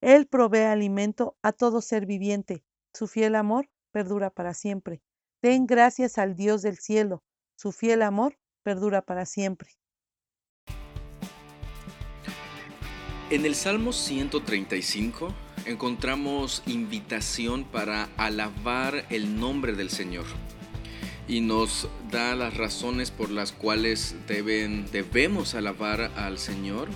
Él 0.00 0.26
provee 0.26 0.64
alimento 0.64 1.36
a 1.42 1.52
todo 1.52 1.80
ser 1.80 2.06
viviente. 2.06 2.64
Su 2.94 3.08
fiel 3.08 3.34
amor 3.34 3.68
perdura 3.90 4.30
para 4.30 4.54
siempre. 4.54 5.02
Den 5.42 5.66
gracias 5.66 6.18
al 6.18 6.36
Dios 6.36 6.62
del 6.62 6.78
cielo. 6.78 7.24
Su 7.56 7.72
fiel 7.72 8.02
amor 8.02 8.38
perdura 8.62 9.02
para 9.02 9.26
siempre. 9.26 9.70
En 13.30 13.44
el 13.44 13.56
Salmo 13.56 13.92
135 13.92 15.34
encontramos 15.66 16.62
invitación 16.66 17.64
para 17.64 18.08
alabar 18.16 19.04
el 19.10 19.38
nombre 19.38 19.72
del 19.72 19.90
Señor 19.90 20.24
y 21.28 21.40
nos 21.40 21.88
da 22.10 22.34
las 22.36 22.56
razones 22.56 23.10
por 23.10 23.30
las 23.30 23.52
cuales 23.52 24.14
deben, 24.28 24.86
debemos 24.92 25.54
alabar 25.54 26.12
al 26.16 26.38
Señor, 26.38 26.88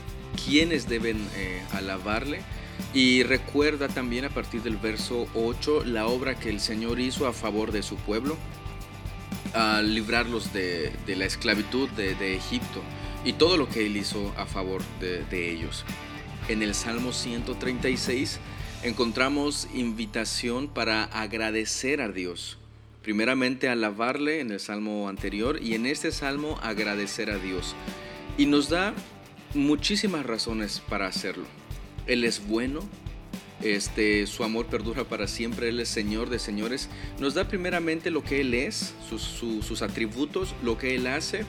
quienes 0.45 0.89
deben 0.89 1.19
eh, 1.37 1.61
alabarle. 1.73 2.41
Y 2.95 3.25
recuerda 3.25 3.89
también 3.89 4.25
a 4.25 4.31
partir 4.31 4.62
del 4.62 4.77
verso 4.77 5.27
8 5.35 5.85
la 5.85 6.07
obra 6.07 6.37
que 6.37 6.49
el 6.49 6.61
Señor 6.61 6.99
hizo 7.00 7.27
a 7.27 7.33
favor 7.33 7.73
de 7.73 7.83
su 7.83 7.97
pueblo, 7.97 8.37
al 9.53 9.95
librarlos 9.95 10.53
de, 10.53 10.93
la 11.07 11.25
esclavitud 11.25 11.89
de, 11.91 12.37
Egipto 12.37 12.83
y 13.25 13.35
todo 13.35 13.57
lo 13.57 13.69
que 13.69 13.85
Él 13.85 13.97
hizo 13.97 14.33
a 14.39 14.47
favor 14.47 14.83
de, 15.00 15.25
de 15.25 15.50
ellos. 15.50 15.85
En 16.49 16.62
el 16.62 16.75
Salmo 16.75 17.12
136 17.12 18.41
encontramos 18.83 19.69
invitación 19.75 20.69
para 20.69 21.05
agradecer 21.05 22.01
a 22.01 22.09
Dios 22.09 22.61
Primeramente 23.03 23.69
alabarle 23.69 24.41
en 24.41 24.51
el 24.51 24.61
salmo 24.61 25.09
anterior 25.09 25.59
y 25.63 25.75
en 25.75 25.87
este 25.87 26.13
salmo 26.13 26.59
agradecer 26.63 27.31
a 27.31 27.39
Dios. 27.39 27.75
Y 28.37 28.45
nos 28.45 28.69
da 28.69 28.95
muchísimas 29.55 30.27
razones 30.27 30.83
para 30.87 31.07
hacerlo. 31.07 31.45
Él 32.07 32.25
es 32.25 32.47
bueno, 32.47 32.81
este, 33.63 34.27
su 34.27 34.45
amor 34.45 34.67
perdura 34.67 35.05
para 35.05 35.29
siempre, 35.29 35.71
Él 35.71 35.81
es 35.81 35.89
Señor 35.89 36.29
de 36.29 36.39
señores. 36.39 36.91
Nos 37.19 37.33
da 37.33 37.49
primeramente 37.49 38.11
lo 38.11 38.23
que 38.23 38.43
Él 38.43 38.53
es, 38.53 38.95
sus, 39.09 39.23
sus, 39.23 39.81
atributos, 39.81 40.55
lo 40.63 40.77
que 40.77 40.95
Él 40.95 41.07
hace. 41.07 41.47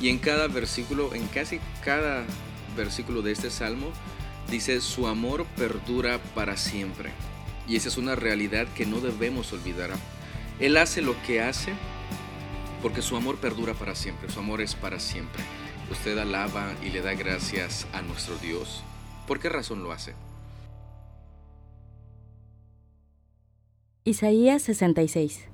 Y 0.00 0.08
en 0.08 0.18
cada 0.18 0.48
versículo, 0.48 1.14
en 1.14 1.26
casi 1.26 1.60
cada 1.84 2.24
versículo 2.78 3.20
de 3.20 3.32
este 3.32 3.50
salmo, 3.50 3.92
dice, 4.50 4.80
su 4.80 5.06
amor 5.06 5.46
perdura 5.56 6.20
para 6.34 6.56
siempre. 6.56 7.10
Y 7.66 7.76
esa 7.76 7.88
es 7.88 7.96
una 7.96 8.14
realidad 8.14 8.66
que 8.74 8.86
no 8.86 9.00
debemos 9.00 9.52
olvidar. 9.52 9.90
Él 10.60 10.76
hace 10.76 11.02
lo 11.02 11.20
que 11.22 11.40
hace 11.40 11.72
porque 12.82 13.00
su 13.00 13.16
amor 13.16 13.38
perdura 13.38 13.72
para 13.72 13.94
siempre, 13.94 14.28
su 14.28 14.40
amor 14.40 14.60
es 14.60 14.74
para 14.74 15.00
siempre. 15.00 15.42
Usted 15.90 16.18
alaba 16.18 16.74
y 16.82 16.90
le 16.90 17.00
da 17.00 17.14
gracias 17.14 17.86
a 17.94 18.02
nuestro 18.02 18.36
Dios. 18.36 18.82
¿Por 19.26 19.40
qué 19.40 19.48
razón 19.48 19.82
lo 19.82 19.90
hace? 19.90 20.14
Isaías 24.04 24.60
66. 24.62 25.48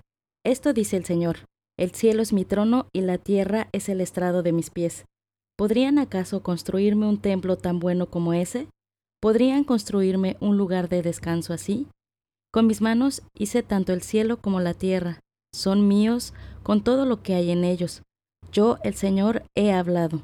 Esto 0.44 0.72
dice 0.72 0.96
el 0.96 1.04
Señor, 1.04 1.44
el 1.78 1.92
cielo 1.92 2.20
es 2.20 2.32
mi 2.32 2.44
trono 2.44 2.88
y 2.92 3.02
la 3.02 3.16
tierra 3.16 3.68
es 3.70 3.88
el 3.88 4.00
estrado 4.00 4.42
de 4.42 4.50
mis 4.50 4.70
pies. 4.70 5.04
¿Podrían 5.56 6.00
acaso 6.00 6.42
construirme 6.42 7.06
un 7.06 7.20
templo 7.20 7.56
tan 7.56 7.78
bueno 7.78 8.06
como 8.10 8.32
ese? 8.32 8.66
¿Podrían 9.20 9.64
construirme 9.64 10.38
un 10.40 10.56
lugar 10.56 10.88
de 10.88 11.02
descanso 11.02 11.52
así? 11.52 11.86
Con 12.50 12.66
mis 12.66 12.80
manos 12.80 13.22
hice 13.34 13.62
tanto 13.62 13.92
el 13.92 14.00
cielo 14.00 14.38
como 14.38 14.60
la 14.60 14.72
tierra. 14.72 15.20
Son 15.54 15.86
míos 15.86 16.32
con 16.62 16.82
todo 16.82 17.04
lo 17.04 17.22
que 17.22 17.34
hay 17.34 17.50
en 17.50 17.64
ellos. 17.64 18.02
Yo, 18.50 18.78
el 18.82 18.94
Señor, 18.94 19.44
he 19.54 19.72
hablado. 19.72 20.22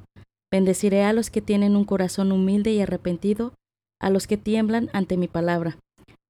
Bendeciré 0.51 1.05
a 1.05 1.13
los 1.13 1.29
que 1.29 1.43
tienen 1.43 1.77
un 1.77 1.85
corazón 1.85 2.33
humilde 2.33 2.73
y 2.73 2.81
arrepentido, 2.81 3.53
a 4.01 4.09
los 4.09 4.27
que 4.27 4.39
tiemblan 4.39 4.89
ante 4.95 5.19
mi 5.19 5.29
palabra. 5.29 5.79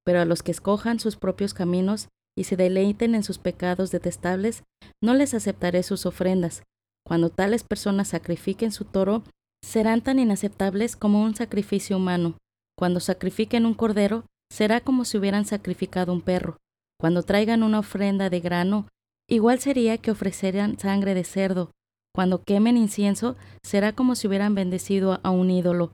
Pero 0.04 0.20
a 0.20 0.24
los 0.24 0.42
que 0.42 0.50
escojan 0.50 0.98
sus 0.98 1.16
propios 1.16 1.54
caminos 1.54 2.08
y 2.36 2.44
se 2.44 2.56
deleiten 2.56 3.14
en 3.14 3.22
sus 3.22 3.38
pecados 3.38 3.92
detestables, 3.92 4.64
no 5.00 5.14
les 5.14 5.34
aceptaré 5.34 5.84
sus 5.84 6.04
ofrendas. 6.04 6.64
Cuando 7.06 7.30
tales 7.30 7.62
personas 7.62 8.08
sacrifiquen 8.08 8.72
su 8.72 8.84
toro, 8.84 9.22
serán 9.64 10.02
tan 10.02 10.18
inaceptables 10.18 10.96
como 10.96 11.22
un 11.22 11.36
sacrificio 11.36 11.96
humano. 11.96 12.34
Cuando 12.78 13.00
sacrifiquen 13.00 13.66
un 13.66 13.74
cordero, 13.74 14.24
será 14.52 14.80
como 14.80 15.04
si 15.04 15.16
hubieran 15.16 15.44
sacrificado 15.44 16.12
un 16.12 16.20
perro. 16.20 16.58
Cuando 17.00 17.22
traigan 17.22 17.62
una 17.62 17.78
ofrenda 17.78 18.30
de 18.30 18.40
grano, 18.40 18.88
igual 19.28 19.58
sería 19.60 19.98
que 19.98 20.10
ofrecieran 20.10 20.78
sangre 20.78 21.14
de 21.14 21.24
cerdo. 21.24 21.70
Cuando 22.14 22.42
quemen 22.42 22.76
incienso, 22.76 23.36
será 23.64 23.92
como 23.92 24.14
si 24.14 24.26
hubieran 24.26 24.54
bendecido 24.54 25.20
a 25.22 25.30
un 25.30 25.50
ídolo. 25.50 25.92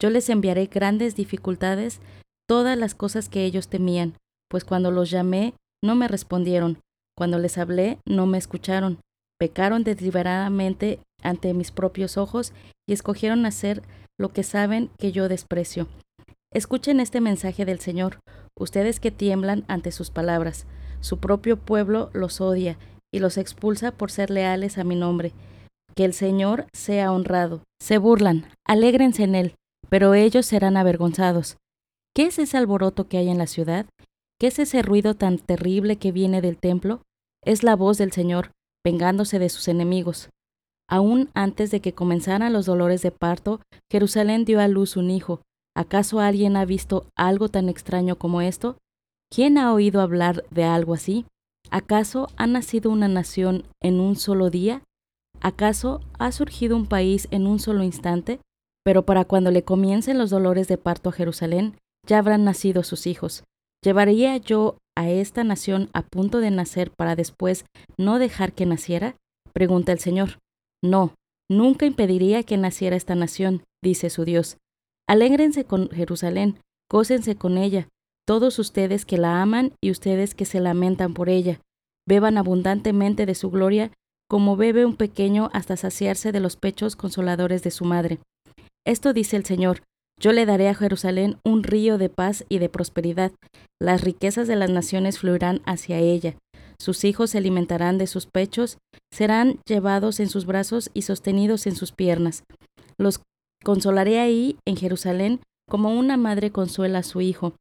Yo 0.00 0.10
les 0.10 0.28
enviaré 0.28 0.66
grandes 0.66 1.16
dificultades, 1.16 2.00
todas 2.48 2.76
las 2.76 2.94
cosas 2.94 3.28
que 3.28 3.44
ellos 3.44 3.68
temían, 3.68 4.14
pues 4.48 4.64
cuando 4.64 4.90
los 4.90 5.10
llamé, 5.10 5.54
no 5.82 5.94
me 5.94 6.08
respondieron, 6.08 6.78
cuando 7.16 7.38
les 7.38 7.58
hablé, 7.58 7.98
no 8.06 8.26
me 8.26 8.38
escucharon, 8.38 8.98
pecaron 9.38 9.84
deliberadamente 9.84 11.00
ante 11.22 11.54
mis 11.54 11.70
propios 11.70 12.16
ojos 12.16 12.52
y 12.88 12.92
escogieron 12.92 13.46
hacer 13.46 13.82
lo 14.18 14.28
que 14.32 14.42
saben 14.42 14.90
que 14.98 15.12
yo 15.12 15.28
desprecio. 15.28 15.88
Escuchen 16.54 17.00
este 17.00 17.20
mensaje 17.20 17.64
del 17.64 17.80
Señor, 17.80 18.20
ustedes 18.56 19.00
que 19.00 19.10
tiemblan 19.10 19.64
ante 19.66 19.90
sus 19.90 20.10
palabras. 20.10 20.66
Su 21.00 21.18
propio 21.18 21.56
pueblo 21.56 22.10
los 22.12 22.40
odia 22.40 22.78
y 23.12 23.18
los 23.18 23.38
expulsa 23.38 23.90
por 23.90 24.12
ser 24.12 24.30
leales 24.30 24.78
a 24.78 24.84
mi 24.84 24.94
nombre. 24.94 25.32
Que 25.96 26.04
el 26.04 26.14
Señor 26.14 26.66
sea 26.72 27.10
honrado. 27.10 27.64
Se 27.82 27.98
burlan, 27.98 28.46
alégrense 28.64 29.24
en 29.24 29.34
él, 29.34 29.54
pero 29.88 30.14
ellos 30.14 30.46
serán 30.46 30.76
avergonzados. 30.76 31.56
¿Qué 32.14 32.26
es 32.26 32.38
ese 32.38 32.56
alboroto 32.56 33.08
que 33.08 33.18
hay 33.18 33.30
en 33.30 33.38
la 33.38 33.48
ciudad? 33.48 33.86
¿Qué 34.40 34.46
es 34.46 34.60
ese 34.60 34.80
ruido 34.82 35.14
tan 35.14 35.38
terrible 35.38 35.96
que 35.96 36.12
viene 36.12 36.40
del 36.40 36.56
templo? 36.56 37.02
Es 37.44 37.64
la 37.64 37.74
voz 37.74 37.98
del 37.98 38.12
Señor, 38.12 38.52
vengándose 38.84 39.40
de 39.40 39.48
sus 39.48 39.66
enemigos. 39.66 40.28
Aún 40.88 41.30
antes 41.34 41.72
de 41.72 41.80
que 41.80 41.94
comenzaran 41.94 42.52
los 42.52 42.64
dolores 42.64 43.02
de 43.02 43.10
parto, 43.10 43.60
Jerusalén 43.90 44.44
dio 44.44 44.60
a 44.60 44.68
luz 44.68 44.96
un 44.96 45.10
hijo, 45.10 45.40
¿Acaso 45.76 46.20
alguien 46.20 46.56
ha 46.56 46.64
visto 46.64 47.06
algo 47.16 47.48
tan 47.48 47.68
extraño 47.68 48.16
como 48.16 48.40
esto? 48.40 48.78
¿Quién 49.30 49.58
ha 49.58 49.72
oído 49.72 50.00
hablar 50.00 50.44
de 50.50 50.64
algo 50.64 50.94
así? 50.94 51.26
¿Acaso 51.70 52.28
ha 52.36 52.46
nacido 52.46 52.90
una 52.90 53.08
nación 53.08 53.64
en 53.82 53.98
un 53.98 54.16
solo 54.16 54.50
día? 54.50 54.82
¿Acaso 55.40 56.00
ha 56.18 56.30
surgido 56.30 56.76
un 56.76 56.86
país 56.86 57.26
en 57.30 57.46
un 57.46 57.58
solo 57.58 57.82
instante? 57.82 58.40
Pero 58.84 59.04
para 59.04 59.24
cuando 59.24 59.50
le 59.50 59.64
comiencen 59.64 60.18
los 60.18 60.30
dolores 60.30 60.68
de 60.68 60.78
parto 60.78 61.08
a 61.08 61.12
Jerusalén, 61.12 61.76
ya 62.06 62.18
habrán 62.18 62.44
nacido 62.44 62.82
sus 62.84 63.06
hijos. 63.06 63.44
¿Llevaría 63.82 64.36
yo 64.36 64.78
a 64.96 65.10
esta 65.10 65.42
nación 65.42 65.90
a 65.92 66.02
punto 66.02 66.38
de 66.38 66.50
nacer 66.50 66.90
para 66.90 67.16
después 67.16 67.64
no 67.98 68.18
dejar 68.18 68.52
que 68.52 68.66
naciera? 68.66 69.16
Pregunta 69.52 69.92
el 69.92 69.98
Señor. 69.98 70.38
No, 70.82 71.14
nunca 71.50 71.86
impediría 71.86 72.42
que 72.42 72.56
naciera 72.56 72.94
esta 72.94 73.14
nación, 73.14 73.64
dice 73.82 74.10
su 74.10 74.24
Dios. 74.24 74.58
Alégrense 75.08 75.64
con 75.64 75.90
Jerusalén, 75.90 76.58
gócense 76.90 77.36
con 77.36 77.58
ella, 77.58 77.88
todos 78.26 78.58
ustedes 78.58 79.04
que 79.04 79.18
la 79.18 79.42
aman 79.42 79.72
y 79.82 79.90
ustedes 79.90 80.34
que 80.34 80.46
se 80.46 80.60
lamentan 80.60 81.12
por 81.12 81.28
ella. 81.28 81.60
Beban 82.08 82.38
abundantemente 82.38 83.26
de 83.26 83.34
su 83.34 83.50
gloria, 83.50 83.90
como 84.28 84.56
bebe 84.56 84.86
un 84.86 84.96
pequeño 84.96 85.50
hasta 85.52 85.76
saciarse 85.76 86.32
de 86.32 86.40
los 86.40 86.56
pechos 86.56 86.96
consoladores 86.96 87.62
de 87.62 87.70
su 87.70 87.84
madre. 87.84 88.18
Esto 88.86 89.12
dice 89.12 89.36
el 89.36 89.44
Señor, 89.44 89.82
yo 90.18 90.32
le 90.32 90.46
daré 90.46 90.68
a 90.68 90.74
Jerusalén 90.74 91.38
un 91.44 91.62
río 91.64 91.98
de 91.98 92.08
paz 92.08 92.44
y 92.48 92.58
de 92.58 92.68
prosperidad. 92.68 93.32
Las 93.80 94.02
riquezas 94.02 94.48
de 94.48 94.56
las 94.56 94.70
naciones 94.70 95.18
fluirán 95.18 95.60
hacia 95.66 95.98
ella. 95.98 96.36
Sus 96.78 97.04
hijos 97.04 97.30
se 97.30 97.38
alimentarán 97.38 97.98
de 97.98 98.06
sus 98.06 98.26
pechos, 98.26 98.78
serán 99.12 99.60
llevados 99.66 100.20
en 100.20 100.28
sus 100.28 100.46
brazos 100.46 100.90
y 100.94 101.02
sostenidos 101.02 101.66
en 101.66 101.76
sus 101.76 101.92
piernas. 101.92 102.44
Los 102.98 103.20
Consolaré 103.64 104.20
ahí, 104.20 104.58
en 104.66 104.76
Jerusalén, 104.76 105.40
como 105.68 105.98
una 105.98 106.16
madre 106.18 106.50
consuela 106.50 106.98
a 106.98 107.02
su 107.02 107.22
hijo. 107.22 107.54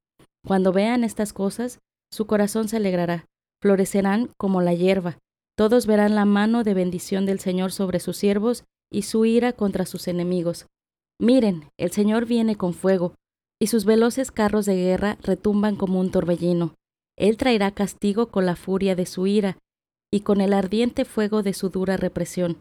Cuando 0.45 0.73
vean 0.73 1.05
estas 1.05 1.31
cosas, 1.31 1.79
su 2.11 2.27
corazón 2.27 2.67
se 2.67 2.75
alegrará, 2.75 3.25
florecerán 3.61 4.29
como 4.37 4.61
la 4.61 4.73
hierba. 4.73 5.17
Todos 5.57 5.87
verán 5.87 6.13
la 6.13 6.25
mano 6.25 6.63
de 6.63 6.73
bendición 6.73 7.25
del 7.25 7.39
Señor 7.39 7.71
sobre 7.71 8.01
sus 8.01 8.17
siervos 8.17 8.65
y 8.91 9.03
su 9.03 9.23
ira 9.23 9.53
contra 9.53 9.85
sus 9.85 10.09
enemigos. 10.09 10.67
Miren, 11.21 11.69
el 11.79 11.91
Señor 11.91 12.25
viene 12.25 12.57
con 12.57 12.73
fuego, 12.73 13.15
y 13.61 13.67
sus 13.67 13.85
veloces 13.85 14.31
carros 14.31 14.65
de 14.65 14.75
guerra 14.75 15.17
retumban 15.21 15.77
como 15.77 16.01
un 16.01 16.11
torbellino. 16.11 16.75
Él 17.17 17.37
traerá 17.37 17.71
castigo 17.71 18.27
con 18.27 18.45
la 18.45 18.57
furia 18.57 18.95
de 18.95 19.05
su 19.05 19.25
ira, 19.25 19.57
y 20.11 20.19
con 20.19 20.41
el 20.41 20.51
ardiente 20.51 21.05
fuego 21.05 21.43
de 21.43 21.53
su 21.53 21.69
dura 21.69 21.95
represión. 21.95 22.59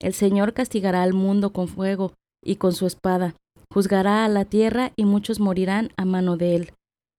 El 0.00 0.14
Señor 0.14 0.52
castigará 0.52 1.02
al 1.02 1.14
mundo 1.14 1.52
con 1.52 1.66
fuego, 1.66 2.12
y 2.46 2.56
con 2.56 2.72
su 2.72 2.86
espada. 2.86 3.34
Juzgará 3.72 4.24
a 4.24 4.28
la 4.28 4.44
tierra 4.44 4.92
y 4.96 5.04
muchos 5.04 5.40
morirán 5.40 5.90
a 5.96 6.04
mano 6.04 6.36
de 6.36 6.56
él. 6.56 6.72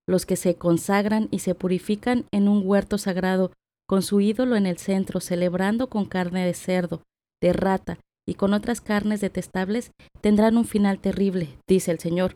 Los 0.08 0.26
que 0.26 0.38
se 0.38 0.56
consagran 0.56 1.28
y 1.32 1.40
se 1.40 1.54
purifican 1.54 2.26
en 2.32 2.48
un 2.48 2.62
huerto 2.66 2.98
sagrado, 2.98 3.52
con 3.88 4.02
su 4.02 4.22
ídolo 4.22 4.56
en 4.56 4.66
el 4.66 4.78
centro, 4.78 5.20
celebrando 5.20 5.88
con 5.88 6.06
carne 6.06 6.46
de 6.46 6.54
cerdo, 6.54 7.02
de 7.42 7.54
rata 7.54 8.00
y 8.28 8.36
con 8.36 8.54
otras 8.54 8.82
carnes 8.82 9.22
detestables, 9.22 9.92
tendrán 10.22 10.58
un 10.58 10.66
final 10.66 11.00
terrible, 11.00 11.58
dice 11.68 11.92
el 11.92 12.00
Señor. 12.00 12.36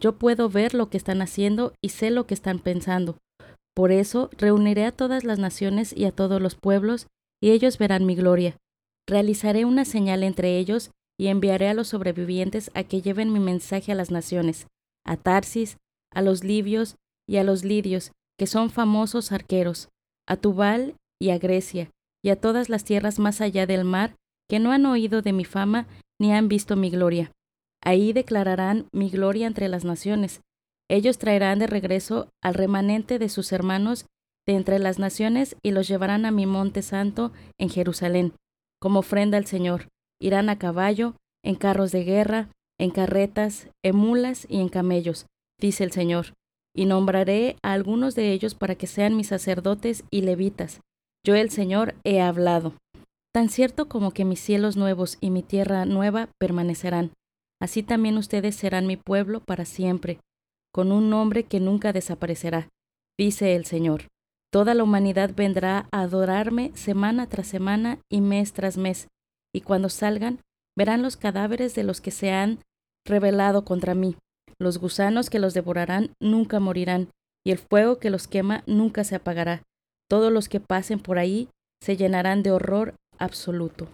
Yo 0.00 0.16
puedo 0.16 0.48
ver 0.48 0.74
lo 0.74 0.90
que 0.90 0.96
están 0.96 1.22
haciendo 1.22 1.72
y 1.82 1.90
sé 1.90 2.10
lo 2.10 2.26
que 2.26 2.34
están 2.34 2.58
pensando. 2.58 3.16
Por 3.74 3.90
eso 3.90 4.30
reuniré 4.36 4.84
a 4.84 4.92
todas 4.92 5.24
las 5.24 5.38
naciones 5.38 5.96
y 5.96 6.04
a 6.04 6.12
todos 6.12 6.40
los 6.40 6.54
pueblos, 6.54 7.08
y 7.42 7.50
ellos 7.50 7.78
verán 7.78 8.06
mi 8.06 8.14
gloria. 8.14 8.56
Realizaré 9.08 9.64
una 9.64 9.84
señal 9.84 10.22
entre 10.22 10.58
ellos 10.58 10.90
y 11.18 11.28
enviaré 11.28 11.68
a 11.68 11.74
los 11.74 11.88
sobrevivientes 11.88 12.70
a 12.74 12.84
que 12.84 13.00
lleven 13.00 13.32
mi 13.32 13.40
mensaje 13.40 13.92
a 13.92 13.94
las 13.94 14.10
naciones, 14.10 14.66
a 15.04 15.16
Tarsis, 15.16 15.78
a 16.12 16.22
los 16.22 16.44
libios 16.44 16.96
y 17.26 17.36
a 17.36 17.44
los 17.44 17.64
lidios, 17.64 18.12
que 18.38 18.46
son 18.46 18.70
famosos 18.70 19.32
arqueros, 19.32 19.88
a 20.26 20.36
Tubal 20.36 20.96
y 21.20 21.30
a 21.30 21.38
Grecia, 21.38 21.90
y 22.22 22.30
a 22.30 22.40
todas 22.40 22.68
las 22.68 22.84
tierras 22.84 23.18
más 23.18 23.40
allá 23.40 23.66
del 23.66 23.84
mar, 23.84 24.16
que 24.48 24.58
no 24.58 24.72
han 24.72 24.86
oído 24.86 25.22
de 25.22 25.32
mi 25.32 25.44
fama 25.44 25.86
ni 26.20 26.32
han 26.32 26.48
visto 26.48 26.76
mi 26.76 26.90
gloria. 26.90 27.32
Ahí 27.82 28.12
declararán 28.12 28.88
mi 28.92 29.10
gloria 29.10 29.46
entre 29.46 29.68
las 29.68 29.84
naciones. 29.84 30.40
Ellos 30.88 31.18
traerán 31.18 31.58
de 31.58 31.66
regreso 31.66 32.28
al 32.42 32.54
remanente 32.54 33.18
de 33.18 33.28
sus 33.28 33.52
hermanos 33.52 34.06
de 34.46 34.54
entre 34.54 34.78
las 34.78 34.98
naciones 34.98 35.56
y 35.62 35.70
los 35.70 35.88
llevarán 35.88 36.26
a 36.26 36.30
mi 36.30 36.44
monte 36.46 36.82
santo 36.82 37.32
en 37.58 37.70
Jerusalén, 37.70 38.34
como 38.80 39.00
ofrenda 39.00 39.38
al 39.38 39.46
Señor 39.46 39.88
Irán 40.20 40.48
a 40.48 40.58
caballo, 40.58 41.14
en 41.44 41.54
carros 41.54 41.92
de 41.92 42.04
guerra, 42.04 42.48
en 42.78 42.90
carretas, 42.90 43.68
en 43.84 43.96
mulas 43.96 44.46
y 44.48 44.60
en 44.60 44.68
camellos, 44.68 45.26
dice 45.60 45.84
el 45.84 45.92
Señor. 45.92 46.34
Y 46.76 46.86
nombraré 46.86 47.56
a 47.62 47.72
algunos 47.72 48.14
de 48.14 48.32
ellos 48.32 48.54
para 48.54 48.74
que 48.74 48.86
sean 48.86 49.16
mis 49.16 49.28
sacerdotes 49.28 50.04
y 50.10 50.22
levitas. 50.22 50.80
Yo 51.24 51.34
el 51.34 51.50
Señor 51.50 51.94
he 52.04 52.20
hablado. 52.20 52.74
Tan 53.32 53.48
cierto 53.48 53.88
como 53.88 54.12
que 54.12 54.24
mis 54.24 54.40
cielos 54.40 54.76
nuevos 54.76 55.18
y 55.20 55.30
mi 55.30 55.42
tierra 55.42 55.84
nueva 55.86 56.28
permanecerán, 56.38 57.12
así 57.60 57.82
también 57.82 58.16
ustedes 58.16 58.54
serán 58.54 58.86
mi 58.86 58.96
pueblo 58.96 59.40
para 59.40 59.64
siempre, 59.64 60.20
con 60.72 60.92
un 60.92 61.10
nombre 61.10 61.44
que 61.44 61.60
nunca 61.60 61.92
desaparecerá, 61.92 62.68
dice 63.18 63.56
el 63.56 63.64
Señor. 63.64 64.08
Toda 64.52 64.74
la 64.74 64.84
humanidad 64.84 65.32
vendrá 65.34 65.88
a 65.90 66.02
adorarme 66.02 66.70
semana 66.74 67.28
tras 67.28 67.48
semana 67.48 67.98
y 68.08 68.20
mes 68.20 68.52
tras 68.52 68.76
mes, 68.76 69.08
y 69.54 69.60
cuando 69.60 69.88
salgan 69.88 70.40
verán 70.76 71.02
los 71.02 71.16
cadáveres 71.16 71.74
de 71.74 71.84
los 71.84 72.00
que 72.00 72.10
se 72.10 72.32
han 72.32 72.58
rebelado 73.06 73.64
contra 73.64 73.94
mí. 73.94 74.16
Los 74.58 74.78
gusanos 74.78 75.30
que 75.30 75.38
los 75.38 75.54
devorarán 75.54 76.10
nunca 76.20 76.58
morirán, 76.58 77.08
y 77.46 77.52
el 77.52 77.58
fuego 77.58 77.98
que 77.98 78.10
los 78.10 78.26
quema 78.26 78.64
nunca 78.66 79.04
se 79.04 79.14
apagará. 79.14 79.62
Todos 80.10 80.32
los 80.32 80.48
que 80.48 80.60
pasen 80.60 80.98
por 80.98 81.18
ahí 81.18 81.48
se 81.82 81.96
llenarán 81.96 82.42
de 82.42 82.50
horror 82.50 82.94
absoluto. 83.18 83.88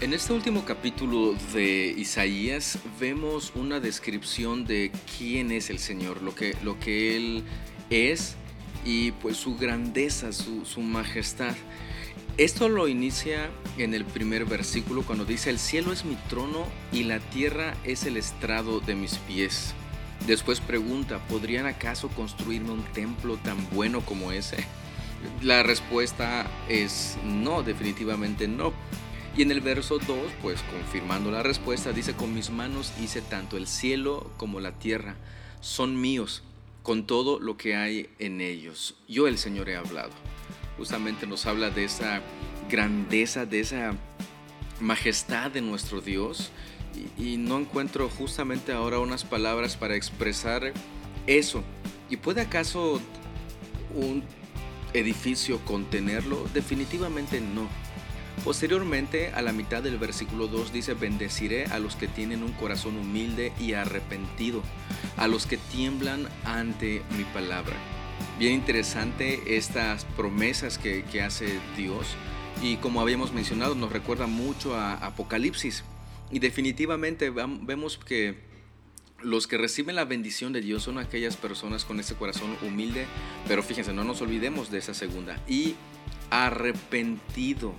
En 0.00 0.12
este 0.12 0.32
último 0.32 0.64
capítulo 0.64 1.34
de 1.52 1.94
Isaías 1.96 2.78
vemos 3.00 3.52
una 3.56 3.80
descripción 3.80 4.64
de 4.64 4.92
quién 5.16 5.50
es 5.50 5.70
el 5.70 5.78
Señor, 5.78 6.22
lo 6.22 6.34
que, 6.34 6.56
lo 6.62 6.78
que 6.78 7.16
Él 7.16 7.42
es 7.90 8.36
y 8.84 9.10
pues 9.12 9.36
su 9.36 9.56
grandeza, 9.56 10.32
su, 10.32 10.64
su 10.64 10.82
majestad. 10.82 11.54
Esto 12.38 12.68
lo 12.68 12.86
inicia 12.86 13.50
en 13.78 13.94
el 13.94 14.04
primer 14.04 14.44
versículo 14.44 15.02
cuando 15.02 15.24
dice, 15.24 15.50
el 15.50 15.58
cielo 15.58 15.92
es 15.92 16.04
mi 16.04 16.14
trono 16.28 16.68
y 16.92 17.02
la 17.02 17.18
tierra 17.18 17.76
es 17.82 18.04
el 18.04 18.16
estrado 18.16 18.78
de 18.78 18.94
mis 18.94 19.16
pies. 19.18 19.74
Después 20.24 20.60
pregunta, 20.60 21.18
¿podrían 21.26 21.66
acaso 21.66 22.06
construirme 22.10 22.70
un 22.70 22.84
templo 22.92 23.38
tan 23.38 23.68
bueno 23.70 24.02
como 24.02 24.30
ese? 24.30 24.58
La 25.42 25.64
respuesta 25.64 26.48
es 26.68 27.18
no, 27.24 27.64
definitivamente 27.64 28.46
no. 28.46 28.72
Y 29.36 29.42
en 29.42 29.50
el 29.50 29.60
verso 29.60 29.98
2, 29.98 30.08
pues 30.40 30.62
confirmando 30.70 31.32
la 31.32 31.42
respuesta, 31.42 31.90
dice, 31.90 32.14
con 32.14 32.32
mis 32.32 32.50
manos 32.50 32.92
hice 33.02 33.20
tanto 33.20 33.56
el 33.56 33.66
cielo 33.66 34.30
como 34.36 34.60
la 34.60 34.78
tierra, 34.78 35.16
son 35.60 36.00
míos, 36.00 36.44
con 36.84 37.04
todo 37.04 37.40
lo 37.40 37.56
que 37.56 37.74
hay 37.74 38.10
en 38.20 38.40
ellos. 38.40 38.94
Yo 39.08 39.26
el 39.26 39.38
Señor 39.38 39.68
he 39.68 39.74
hablado. 39.74 40.12
Justamente 40.78 41.26
nos 41.26 41.44
habla 41.46 41.70
de 41.70 41.84
esa 41.84 42.22
grandeza, 42.70 43.44
de 43.44 43.60
esa 43.60 43.94
majestad 44.80 45.50
de 45.50 45.60
nuestro 45.60 46.00
Dios. 46.00 46.50
Y, 47.18 47.36
no 47.36 47.58
encuentro 47.58 48.08
justamente 48.08 48.72
ahora 48.72 48.98
unas 48.98 49.24
palabras 49.24 49.76
para 49.76 49.96
expresar 49.96 50.72
eso. 51.26 51.62
¿Y 52.08 52.16
puede 52.16 52.40
acaso 52.40 53.00
un 53.94 54.22
edificio 54.94 55.60
contenerlo? 55.64 56.46
Definitivamente 56.54 57.40
no. 57.40 57.68
Posteriormente, 58.44 59.32
a 59.34 59.42
la 59.42 59.52
mitad 59.52 59.82
del 59.82 59.98
versículo 59.98 60.46
2 60.46 60.72
dice, 60.72 60.94
bendeciré 60.94 61.66
a 61.66 61.78
los 61.78 61.96
que 61.96 62.06
tienen 62.06 62.42
un 62.42 62.52
corazón 62.52 62.96
humilde 62.96 63.52
y 63.58 63.72
arrepentido, 63.74 64.62
a 65.16 65.26
los 65.26 65.46
que 65.46 65.56
tiemblan 65.56 66.28
ante 66.44 67.02
mi 67.16 67.24
palabra. 67.24 67.76
Bien 68.38 68.54
interesante 68.54 69.56
estas 69.56 70.04
promesas 70.04 70.78
que, 70.78 71.22
hace 71.22 71.58
Dios. 71.76 72.06
Y 72.62 72.76
como 72.76 73.00
habíamos 73.00 73.32
mencionado 73.32 73.74
nos 73.74 73.92
recuerda 73.92 74.26
mucho 74.26 74.74
a 74.74 74.94
Apocalipsis. 74.94 75.84
Y 76.30 76.38
definitivamente 76.40 77.30
vemos 77.30 77.98
que 77.98 78.48
los 79.22 79.46
que 79.46 79.58
reciben 79.58 79.96
la 79.96 80.04
bendición 80.04 80.52
de 80.52 80.60
Dios 80.60 80.84
son 80.84 80.98
aquellas 80.98 81.36
personas 81.36 81.84
con 81.84 81.98
ese 81.98 82.14
corazón 82.14 82.56
humilde, 82.62 83.06
pero 83.48 83.62
fíjense, 83.62 83.92
no 83.92 84.04
nos 84.04 84.20
olvidemos 84.20 84.70
de 84.70 84.78
esa 84.78 84.94
segunda, 84.94 85.40
y 85.48 85.74
arrepentido, 86.30 87.74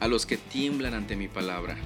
a 0.00 0.08
los 0.08 0.26
que 0.26 0.36
tiemblan 0.36 0.94
ante 0.94 1.16
mi 1.16 1.28
palabra. 1.28 1.76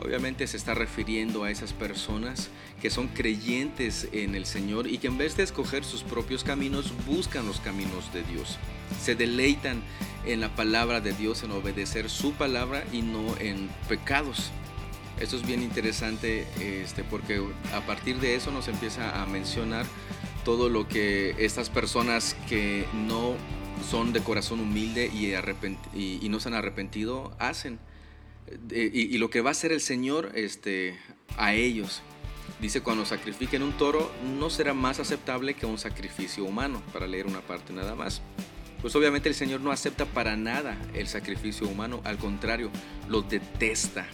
Obviamente 0.00 0.46
se 0.46 0.56
está 0.56 0.74
refiriendo 0.74 1.44
a 1.44 1.50
esas 1.50 1.72
personas 1.72 2.50
que 2.80 2.90
son 2.90 3.08
creyentes 3.08 4.08
en 4.12 4.34
el 4.34 4.46
Señor 4.46 4.86
y 4.86 4.98
que 4.98 5.06
en 5.06 5.18
vez 5.18 5.36
de 5.36 5.42
escoger 5.42 5.84
sus 5.84 6.02
propios 6.02 6.44
caminos, 6.44 6.92
buscan 7.06 7.46
los 7.46 7.60
caminos 7.60 8.12
de 8.12 8.22
Dios. 8.22 8.58
Se 9.00 9.14
deleitan 9.14 9.82
en 10.26 10.40
la 10.40 10.54
palabra 10.54 11.00
de 11.00 11.12
Dios, 11.12 11.42
en 11.42 11.52
obedecer 11.52 12.10
su 12.10 12.32
palabra 12.32 12.84
y 12.92 13.02
no 13.02 13.36
en 13.38 13.68
pecados. 13.88 14.50
Esto 15.20 15.36
es 15.36 15.46
bien 15.46 15.62
interesante 15.62 16.46
este, 16.60 17.02
porque 17.02 17.42
a 17.72 17.80
partir 17.86 18.20
de 18.20 18.34
eso 18.34 18.50
nos 18.50 18.68
empieza 18.68 19.22
a 19.22 19.26
mencionar 19.26 19.86
todo 20.44 20.68
lo 20.68 20.86
que 20.86 21.34
estas 21.38 21.70
personas 21.70 22.36
que 22.48 22.86
no 22.92 23.34
son 23.90 24.12
de 24.12 24.20
corazón 24.20 24.60
humilde 24.60 25.10
y, 25.12 25.34
y, 25.98 26.28
no 26.28 26.40
se 26.40 26.48
han 26.48 26.54
arrepentido 26.54 27.32
hacen. 27.38 27.78
Eh, 28.70 28.90
y, 28.92 29.18
lo 29.18 29.30
que 29.30 29.40
va 29.40 29.50
a 29.50 29.52
hacer 29.52 29.72
el 29.72 29.80
Señor 29.80 30.32
este, 30.34 30.98
a 31.36 31.54
ellos. 31.54 32.02
Dice, 32.60 32.80
cuando 32.80 33.04
sacrifiquen 33.04 33.62
un 33.62 33.76
toro, 33.76 34.10
no 34.38 34.50
será 34.50 34.72
más 34.72 35.00
aceptable 35.00 35.54
que 35.54 35.66
un 35.66 35.78
sacrificio 35.78 36.44
humano, 36.44 36.82
para 36.92 37.06
leer 37.06 37.26
una 37.26 37.40
parte 37.40 37.72
nada 37.72 37.94
más. 37.94 38.22
Pues 38.80 38.94
obviamente 38.94 39.28
el 39.28 39.34
Señor 39.34 39.60
no 39.60 39.72
acepta 39.72 40.06
para 40.06 40.36
nada 40.36 40.78
el 40.94 41.08
sacrificio 41.08 41.66
humano, 41.66 42.00
al 42.04 42.18
contrario, 42.18 42.70
lo 43.08 43.22
detesta 43.22 44.06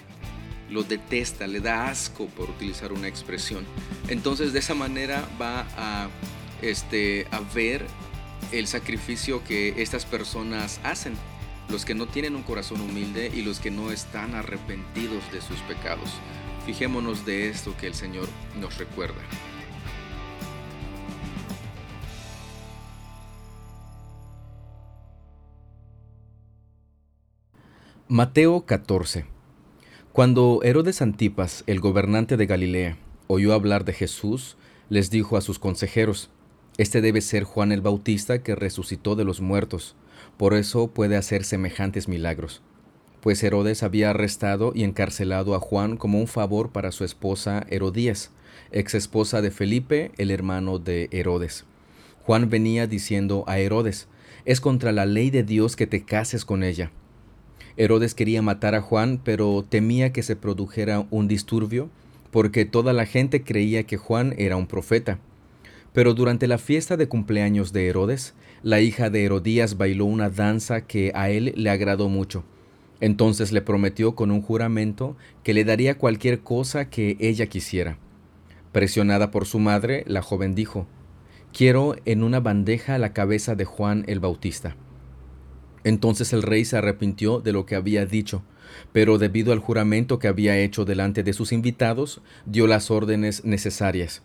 lo 0.72 0.82
detesta, 0.82 1.46
le 1.46 1.60
da 1.60 1.88
asco 1.88 2.26
por 2.26 2.50
utilizar 2.50 2.92
una 2.92 3.06
expresión. 3.06 3.64
Entonces 4.08 4.52
de 4.52 4.58
esa 4.58 4.74
manera 4.74 5.28
va 5.40 5.66
a, 5.76 6.08
este, 6.62 7.26
a 7.30 7.40
ver 7.54 7.86
el 8.50 8.66
sacrificio 8.66 9.44
que 9.44 9.82
estas 9.82 10.04
personas 10.04 10.80
hacen, 10.82 11.14
los 11.72 11.84
que 11.84 11.94
no 11.94 12.06
tienen 12.06 12.36
un 12.36 12.42
corazón 12.42 12.80
humilde 12.82 13.32
y 13.34 13.42
los 13.42 13.58
que 13.58 13.70
no 13.70 13.90
están 13.90 14.34
arrepentidos 14.34 15.24
de 15.32 15.40
sus 15.40 15.58
pecados. 15.60 16.10
Fijémonos 16.66 17.26
de 17.26 17.48
esto 17.48 17.74
que 17.80 17.88
el 17.88 17.94
Señor 17.94 18.28
nos 18.60 18.78
recuerda. 18.78 19.20
Mateo 28.06 28.66
14 28.66 29.32
cuando 30.12 30.60
Herodes 30.62 31.00
Antipas, 31.00 31.64
el 31.66 31.80
gobernante 31.80 32.36
de 32.36 32.44
Galilea, 32.44 32.98
oyó 33.28 33.54
hablar 33.54 33.86
de 33.86 33.94
Jesús, 33.94 34.58
les 34.90 35.08
dijo 35.08 35.38
a 35.38 35.40
sus 35.40 35.58
consejeros, 35.58 36.28
Este 36.76 37.00
debe 37.00 37.22
ser 37.22 37.44
Juan 37.44 37.72
el 37.72 37.80
Bautista 37.80 38.42
que 38.42 38.54
resucitó 38.54 39.16
de 39.16 39.24
los 39.24 39.40
muertos, 39.40 39.96
por 40.36 40.54
eso 40.54 40.88
puede 40.88 41.16
hacer 41.16 41.44
semejantes 41.44 42.08
milagros. 42.08 42.62
Pues 43.20 43.42
Herodes 43.42 43.82
había 43.82 44.10
arrestado 44.10 44.72
y 44.74 44.84
encarcelado 44.84 45.54
a 45.54 45.60
Juan 45.60 45.96
como 45.96 46.18
un 46.18 46.26
favor 46.26 46.70
para 46.70 46.92
su 46.92 47.04
esposa 47.04 47.66
Herodías, 47.70 48.30
ex 48.72 48.94
esposa 48.94 49.42
de 49.42 49.50
Felipe, 49.50 50.12
el 50.18 50.30
hermano 50.30 50.78
de 50.78 51.08
Herodes. 51.12 51.64
Juan 52.22 52.50
venía 52.50 52.86
diciendo 52.86 53.44
a 53.46 53.58
Herodes, 53.58 54.08
Es 54.44 54.60
contra 54.60 54.92
la 54.92 55.06
ley 55.06 55.30
de 55.30 55.42
Dios 55.42 55.76
que 55.76 55.86
te 55.86 56.04
cases 56.04 56.44
con 56.44 56.62
ella 56.64 56.90
Herodes 57.76 58.14
quería 58.14 58.42
matar 58.42 58.74
a 58.74 58.82
Juan, 58.82 59.20
pero 59.22 59.64
temía 59.66 60.12
que 60.12 60.22
se 60.22 60.36
produjera 60.36 61.06
un 61.10 61.28
disturbio, 61.28 61.88
porque 62.30 62.64
toda 62.64 62.92
la 62.92 63.06
gente 63.06 63.42
creía 63.42 63.84
que 63.84 63.96
Juan 63.96 64.34
era 64.36 64.56
un 64.56 64.66
profeta. 64.66 65.18
Pero 65.92 66.14
durante 66.14 66.46
la 66.46 66.58
fiesta 66.58 66.96
de 66.96 67.08
cumpleaños 67.08 67.72
de 67.72 67.88
Herodes, 67.88 68.34
la 68.62 68.80
hija 68.80 69.10
de 69.10 69.24
Herodías 69.24 69.76
bailó 69.76 70.04
una 70.04 70.30
danza 70.30 70.86
que 70.86 71.10
a 71.14 71.30
él 71.30 71.52
le 71.56 71.70
agradó 71.70 72.08
mucho. 72.08 72.44
Entonces 73.00 73.50
le 73.50 73.62
prometió 73.62 74.14
con 74.14 74.30
un 74.30 74.42
juramento 74.42 75.16
que 75.42 75.54
le 75.54 75.64
daría 75.64 75.98
cualquier 75.98 76.40
cosa 76.40 76.88
que 76.88 77.16
ella 77.18 77.46
quisiera. 77.46 77.98
Presionada 78.70 79.32
por 79.32 79.46
su 79.46 79.58
madre, 79.58 80.04
la 80.06 80.22
joven 80.22 80.54
dijo, 80.54 80.86
Quiero 81.52 81.96
en 82.04 82.22
una 82.22 82.38
bandeja 82.38 82.96
la 82.98 83.12
cabeza 83.12 83.56
de 83.56 83.64
Juan 83.64 84.04
el 84.06 84.20
Bautista. 84.20 84.76
Entonces 85.84 86.32
el 86.32 86.42
rey 86.42 86.64
se 86.64 86.76
arrepintió 86.76 87.40
de 87.40 87.52
lo 87.52 87.66
que 87.66 87.74
había 87.74 88.06
dicho, 88.06 88.44
pero 88.92 89.18
debido 89.18 89.52
al 89.52 89.58
juramento 89.58 90.20
que 90.20 90.28
había 90.28 90.56
hecho 90.56 90.84
delante 90.84 91.24
de 91.24 91.32
sus 91.32 91.50
invitados, 91.52 92.22
dio 92.46 92.68
las 92.68 92.90
órdenes 92.92 93.44
necesarias. 93.44 94.22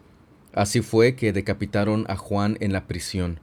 Así 0.54 0.82
fue 0.82 1.15
que 1.15 1.34
decapitaron 1.34 2.06
a 2.08 2.15
Juan 2.15 2.58
en 2.62 2.71
la 2.71 2.86
prisión. 2.86 3.39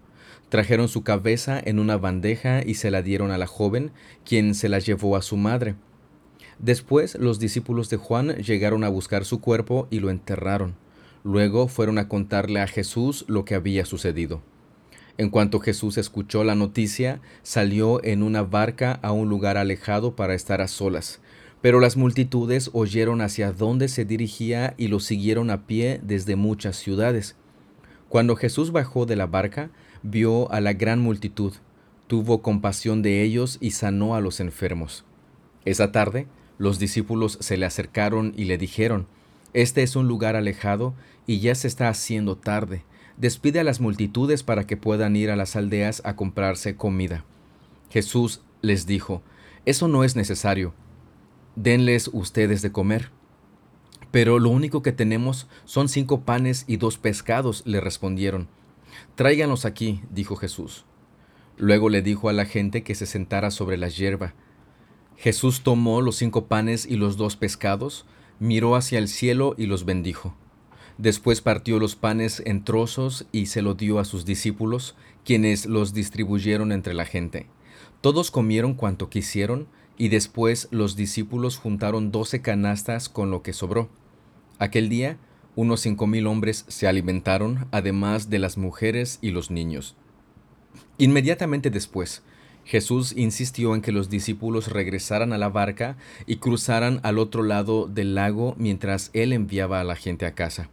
Trajeron 0.54 0.86
su 0.86 1.02
cabeza 1.02 1.60
en 1.64 1.80
una 1.80 1.96
bandeja 1.96 2.62
y 2.64 2.74
se 2.74 2.92
la 2.92 3.02
dieron 3.02 3.32
a 3.32 3.38
la 3.38 3.48
joven, 3.48 3.90
quien 4.24 4.54
se 4.54 4.68
la 4.68 4.78
llevó 4.78 5.16
a 5.16 5.22
su 5.22 5.36
madre. 5.36 5.74
Después 6.60 7.16
los 7.16 7.40
discípulos 7.40 7.90
de 7.90 7.96
Juan 7.96 8.36
llegaron 8.36 8.84
a 8.84 8.88
buscar 8.88 9.24
su 9.24 9.40
cuerpo 9.40 9.88
y 9.90 9.98
lo 9.98 10.10
enterraron. 10.10 10.76
Luego 11.24 11.66
fueron 11.66 11.98
a 11.98 12.06
contarle 12.06 12.60
a 12.60 12.68
Jesús 12.68 13.24
lo 13.26 13.44
que 13.44 13.56
había 13.56 13.84
sucedido. 13.84 14.42
En 15.18 15.28
cuanto 15.28 15.58
Jesús 15.58 15.98
escuchó 15.98 16.44
la 16.44 16.54
noticia, 16.54 17.20
salió 17.42 18.00
en 18.04 18.22
una 18.22 18.44
barca 18.44 19.00
a 19.02 19.10
un 19.10 19.28
lugar 19.28 19.56
alejado 19.56 20.14
para 20.14 20.34
estar 20.36 20.60
a 20.60 20.68
solas. 20.68 21.18
Pero 21.62 21.80
las 21.80 21.96
multitudes 21.96 22.70
oyeron 22.74 23.22
hacia 23.22 23.50
dónde 23.50 23.88
se 23.88 24.04
dirigía 24.04 24.74
y 24.76 24.86
lo 24.86 25.00
siguieron 25.00 25.50
a 25.50 25.66
pie 25.66 26.00
desde 26.04 26.36
muchas 26.36 26.76
ciudades. 26.76 27.34
Cuando 28.08 28.36
Jesús 28.36 28.70
bajó 28.70 29.04
de 29.04 29.16
la 29.16 29.26
barca, 29.26 29.72
vio 30.04 30.48
a 30.52 30.60
la 30.60 30.74
gran 30.74 31.00
multitud, 31.00 31.54
tuvo 32.06 32.40
compasión 32.40 33.02
de 33.02 33.22
ellos 33.22 33.58
y 33.60 33.72
sanó 33.72 34.14
a 34.14 34.20
los 34.20 34.38
enfermos. 34.38 35.04
Esa 35.64 35.90
tarde, 35.90 36.28
los 36.58 36.78
discípulos 36.78 37.38
se 37.40 37.56
le 37.56 37.66
acercaron 37.66 38.32
y 38.36 38.44
le 38.44 38.56
dijeron, 38.56 39.08
Este 39.52 39.82
es 39.82 39.96
un 39.96 40.06
lugar 40.06 40.36
alejado 40.36 40.94
y 41.26 41.40
ya 41.40 41.56
se 41.56 41.66
está 41.66 41.88
haciendo 41.88 42.36
tarde 42.36 42.84
despide 43.16 43.60
a 43.60 43.64
las 43.64 43.80
multitudes 43.80 44.42
para 44.42 44.66
que 44.66 44.76
puedan 44.76 45.16
ir 45.16 45.30
a 45.30 45.36
las 45.36 45.56
aldeas 45.56 46.02
a 46.04 46.16
comprarse 46.16 46.76
comida. 46.76 47.24
Jesús 47.90 48.42
les 48.62 48.86
dijo, 48.86 49.22
Eso 49.64 49.88
no 49.88 50.04
es 50.04 50.16
necesario, 50.16 50.74
denles 51.56 52.10
ustedes 52.12 52.62
de 52.62 52.72
comer. 52.72 53.10
Pero 54.10 54.38
lo 54.38 54.50
único 54.50 54.82
que 54.82 54.92
tenemos 54.92 55.48
son 55.64 55.88
cinco 55.88 56.20
panes 56.20 56.64
y 56.68 56.76
dos 56.76 56.98
pescados, 56.98 57.62
le 57.66 57.80
respondieron. 57.80 58.48
Tráiganlos 59.14 59.64
aquí, 59.64 60.00
dijo 60.10 60.34
Jesús. 60.34 60.84
Luego 61.56 61.88
le 61.88 62.02
dijo 62.02 62.28
a 62.28 62.32
la 62.32 62.46
gente 62.46 62.82
que 62.82 62.96
se 62.96 63.06
sentara 63.06 63.52
sobre 63.52 63.76
la 63.76 63.88
hierba. 63.88 64.34
Jesús 65.16 65.62
tomó 65.62 66.00
los 66.00 66.16
cinco 66.16 66.46
panes 66.46 66.84
y 66.84 66.96
los 66.96 67.16
dos 67.16 67.36
pescados, 67.36 68.06
miró 68.40 68.74
hacia 68.74 68.98
el 68.98 69.06
cielo 69.06 69.54
y 69.56 69.66
los 69.66 69.84
bendijo. 69.84 70.34
Después 70.98 71.40
partió 71.40 71.78
los 71.78 71.94
panes 71.94 72.42
en 72.44 72.64
trozos 72.64 73.26
y 73.30 73.46
se 73.46 73.62
lo 73.62 73.74
dio 73.74 74.00
a 74.00 74.04
sus 74.04 74.24
discípulos, 74.24 74.96
quienes 75.24 75.66
los 75.66 75.94
distribuyeron 75.94 76.72
entre 76.72 76.94
la 76.94 77.04
gente. 77.04 77.46
Todos 78.00 78.32
comieron 78.32 78.74
cuanto 78.74 79.10
quisieron, 79.10 79.68
y 79.96 80.08
después 80.08 80.66
los 80.72 80.96
discípulos 80.96 81.56
juntaron 81.56 82.10
doce 82.10 82.42
canastas 82.42 83.08
con 83.08 83.30
lo 83.30 83.42
que 83.42 83.52
sobró. 83.52 83.88
Aquel 84.58 84.88
día, 84.88 85.18
unos 85.56 85.80
cinco 85.80 86.06
mil 86.06 86.26
hombres 86.26 86.64
se 86.68 86.86
alimentaron, 86.86 87.66
además 87.70 88.30
de 88.30 88.38
las 88.38 88.58
mujeres 88.58 89.18
y 89.20 89.30
los 89.30 89.50
niños. 89.50 89.96
Inmediatamente 90.98 91.70
después, 91.70 92.22
Jesús 92.64 93.12
insistió 93.16 93.74
en 93.74 93.82
que 93.82 93.92
los 93.92 94.08
discípulos 94.08 94.68
regresaran 94.68 95.32
a 95.32 95.38
la 95.38 95.50
barca 95.50 95.96
y 96.26 96.36
cruzaran 96.36 97.00
al 97.02 97.18
otro 97.18 97.42
lado 97.42 97.86
del 97.86 98.14
lago 98.14 98.54
mientras 98.58 99.10
él 99.12 99.32
enviaba 99.32 99.80
a 99.80 99.84
la 99.84 99.96
gente 99.96 100.24
a 100.24 100.34
casa. 100.34 100.70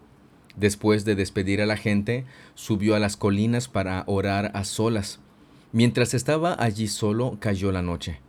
Después 0.56 1.06
de 1.06 1.16
despedir 1.16 1.62
a 1.62 1.66
la 1.66 1.78
gente, 1.78 2.26
subió 2.56 2.96
a 2.96 3.00
las 3.00 3.18
colinas 3.18 3.68
para 3.68 4.04
orar 4.08 4.52
a 4.54 4.64
solas. 4.64 5.20
Mientras 5.72 6.14
estaba 6.14 6.56
allí 6.62 6.88
solo, 6.88 7.38
cayó 7.40 7.72
la 7.72 7.82
noche. 7.82 8.20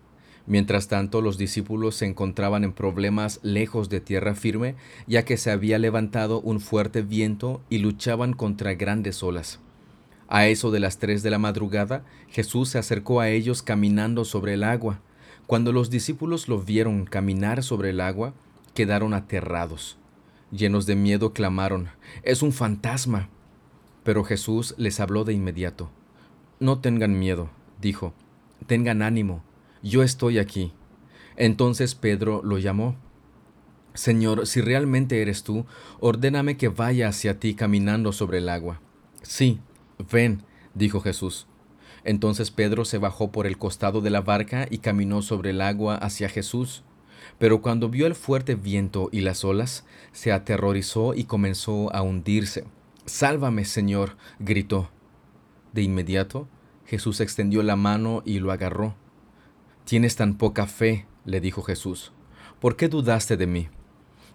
Mientras 0.52 0.86
tanto, 0.86 1.22
los 1.22 1.38
discípulos 1.38 1.94
se 1.94 2.04
encontraban 2.04 2.62
en 2.62 2.74
problemas 2.74 3.40
lejos 3.42 3.88
de 3.88 4.02
tierra 4.02 4.34
firme, 4.34 4.74
ya 5.06 5.24
que 5.24 5.38
se 5.38 5.50
había 5.50 5.78
levantado 5.78 6.42
un 6.42 6.60
fuerte 6.60 7.00
viento 7.00 7.62
y 7.70 7.78
luchaban 7.78 8.34
contra 8.34 8.74
grandes 8.74 9.22
olas. 9.22 9.60
A 10.28 10.48
eso 10.48 10.70
de 10.70 10.78
las 10.78 10.98
tres 10.98 11.22
de 11.22 11.30
la 11.30 11.38
madrugada, 11.38 12.04
Jesús 12.28 12.68
se 12.68 12.78
acercó 12.78 13.20
a 13.20 13.30
ellos 13.30 13.62
caminando 13.62 14.26
sobre 14.26 14.52
el 14.52 14.62
agua. 14.62 15.00
Cuando 15.46 15.72
los 15.72 15.88
discípulos 15.88 16.48
lo 16.48 16.60
vieron 16.60 17.06
caminar 17.06 17.62
sobre 17.62 17.88
el 17.88 18.02
agua, 18.02 18.34
quedaron 18.74 19.14
aterrados. 19.14 19.96
Llenos 20.50 20.84
de 20.84 20.96
miedo 20.96 21.32
clamaron, 21.32 21.88
Es 22.24 22.42
un 22.42 22.52
fantasma. 22.52 23.30
Pero 24.04 24.22
Jesús 24.22 24.74
les 24.76 25.00
habló 25.00 25.24
de 25.24 25.32
inmediato. 25.32 25.88
No 26.60 26.80
tengan 26.80 27.18
miedo, 27.18 27.48
dijo, 27.80 28.12
tengan 28.66 29.00
ánimo, 29.00 29.42
yo 29.82 30.02
estoy 30.02 30.38
aquí. 30.38 30.72
Entonces 31.36 31.94
Pedro 31.94 32.42
lo 32.42 32.58
llamó. 32.58 32.96
Señor, 33.94 34.46
si 34.46 34.60
realmente 34.60 35.20
eres 35.20 35.42
tú, 35.42 35.66
ordéname 36.00 36.56
que 36.56 36.68
vaya 36.68 37.08
hacia 37.08 37.38
ti 37.38 37.54
caminando 37.54 38.12
sobre 38.12 38.38
el 38.38 38.48
agua. 38.48 38.80
Sí, 39.22 39.60
ven, 40.10 40.42
dijo 40.74 41.00
Jesús. 41.00 41.46
Entonces 42.04 42.50
Pedro 42.50 42.84
se 42.84 42.98
bajó 42.98 43.30
por 43.30 43.46
el 43.46 43.58
costado 43.58 44.00
de 44.00 44.10
la 44.10 44.22
barca 44.22 44.66
y 44.70 44.78
caminó 44.78 45.22
sobre 45.22 45.50
el 45.50 45.60
agua 45.60 45.96
hacia 45.96 46.28
Jesús. 46.28 46.82
Pero 47.38 47.62
cuando 47.62 47.88
vio 47.88 48.06
el 48.06 48.14
fuerte 48.14 48.54
viento 48.54 49.08
y 49.12 49.20
las 49.20 49.44
olas, 49.44 49.84
se 50.12 50.32
aterrorizó 50.32 51.14
y 51.14 51.24
comenzó 51.24 51.94
a 51.94 52.02
hundirse. 52.02 52.64
Sálvame, 53.04 53.64
Señor, 53.64 54.16
gritó. 54.38 54.90
De 55.72 55.82
inmediato, 55.82 56.48
Jesús 56.86 57.20
extendió 57.20 57.62
la 57.62 57.76
mano 57.76 58.22
y 58.24 58.40
lo 58.40 58.52
agarró. 58.52 58.96
Tienes 59.84 60.16
tan 60.16 60.38
poca 60.38 60.66
fe, 60.66 61.06
le 61.24 61.40
dijo 61.40 61.62
Jesús. 61.62 62.12
¿Por 62.60 62.76
qué 62.76 62.88
dudaste 62.88 63.36
de 63.36 63.46
mí? 63.46 63.68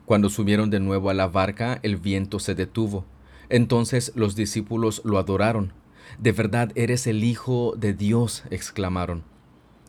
Cuando 0.05 0.29
subieron 0.29 0.69
de 0.69 0.79
nuevo 0.79 1.09
a 1.09 1.13
la 1.13 1.27
barca, 1.27 1.79
el 1.83 1.97
viento 1.97 2.39
se 2.39 2.55
detuvo. 2.55 3.05
Entonces 3.49 4.11
los 4.15 4.35
discípulos 4.35 5.01
lo 5.05 5.17
adoraron. 5.17 5.73
De 6.19 6.31
verdad 6.31 6.71
eres 6.75 7.07
el 7.07 7.23
Hijo 7.23 7.73
de 7.77 7.93
Dios, 7.93 8.43
exclamaron. 8.49 9.23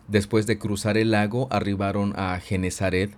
Después 0.07 0.47
de 0.47 0.59
cruzar 0.59 0.97
el 0.97 1.11
lago, 1.11 1.49
arribaron 1.51 2.15
a 2.17 2.39
Genezaret. 2.41 3.17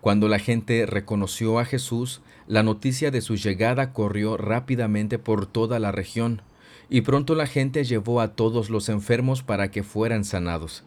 Cuando 0.00 0.28
la 0.28 0.38
gente 0.38 0.86
reconoció 0.86 1.58
a 1.58 1.64
Jesús, 1.64 2.20
la 2.46 2.62
noticia 2.62 3.10
de 3.10 3.22
su 3.22 3.36
llegada 3.36 3.92
corrió 3.92 4.36
rápidamente 4.36 5.18
por 5.18 5.46
toda 5.46 5.78
la 5.78 5.92
región, 5.92 6.42
y 6.88 7.00
pronto 7.00 7.34
la 7.34 7.46
gente 7.46 7.84
llevó 7.84 8.20
a 8.20 8.34
todos 8.34 8.70
los 8.70 8.88
enfermos 8.88 9.42
para 9.42 9.70
que 9.70 9.82
fueran 9.82 10.24
sanados. 10.24 10.84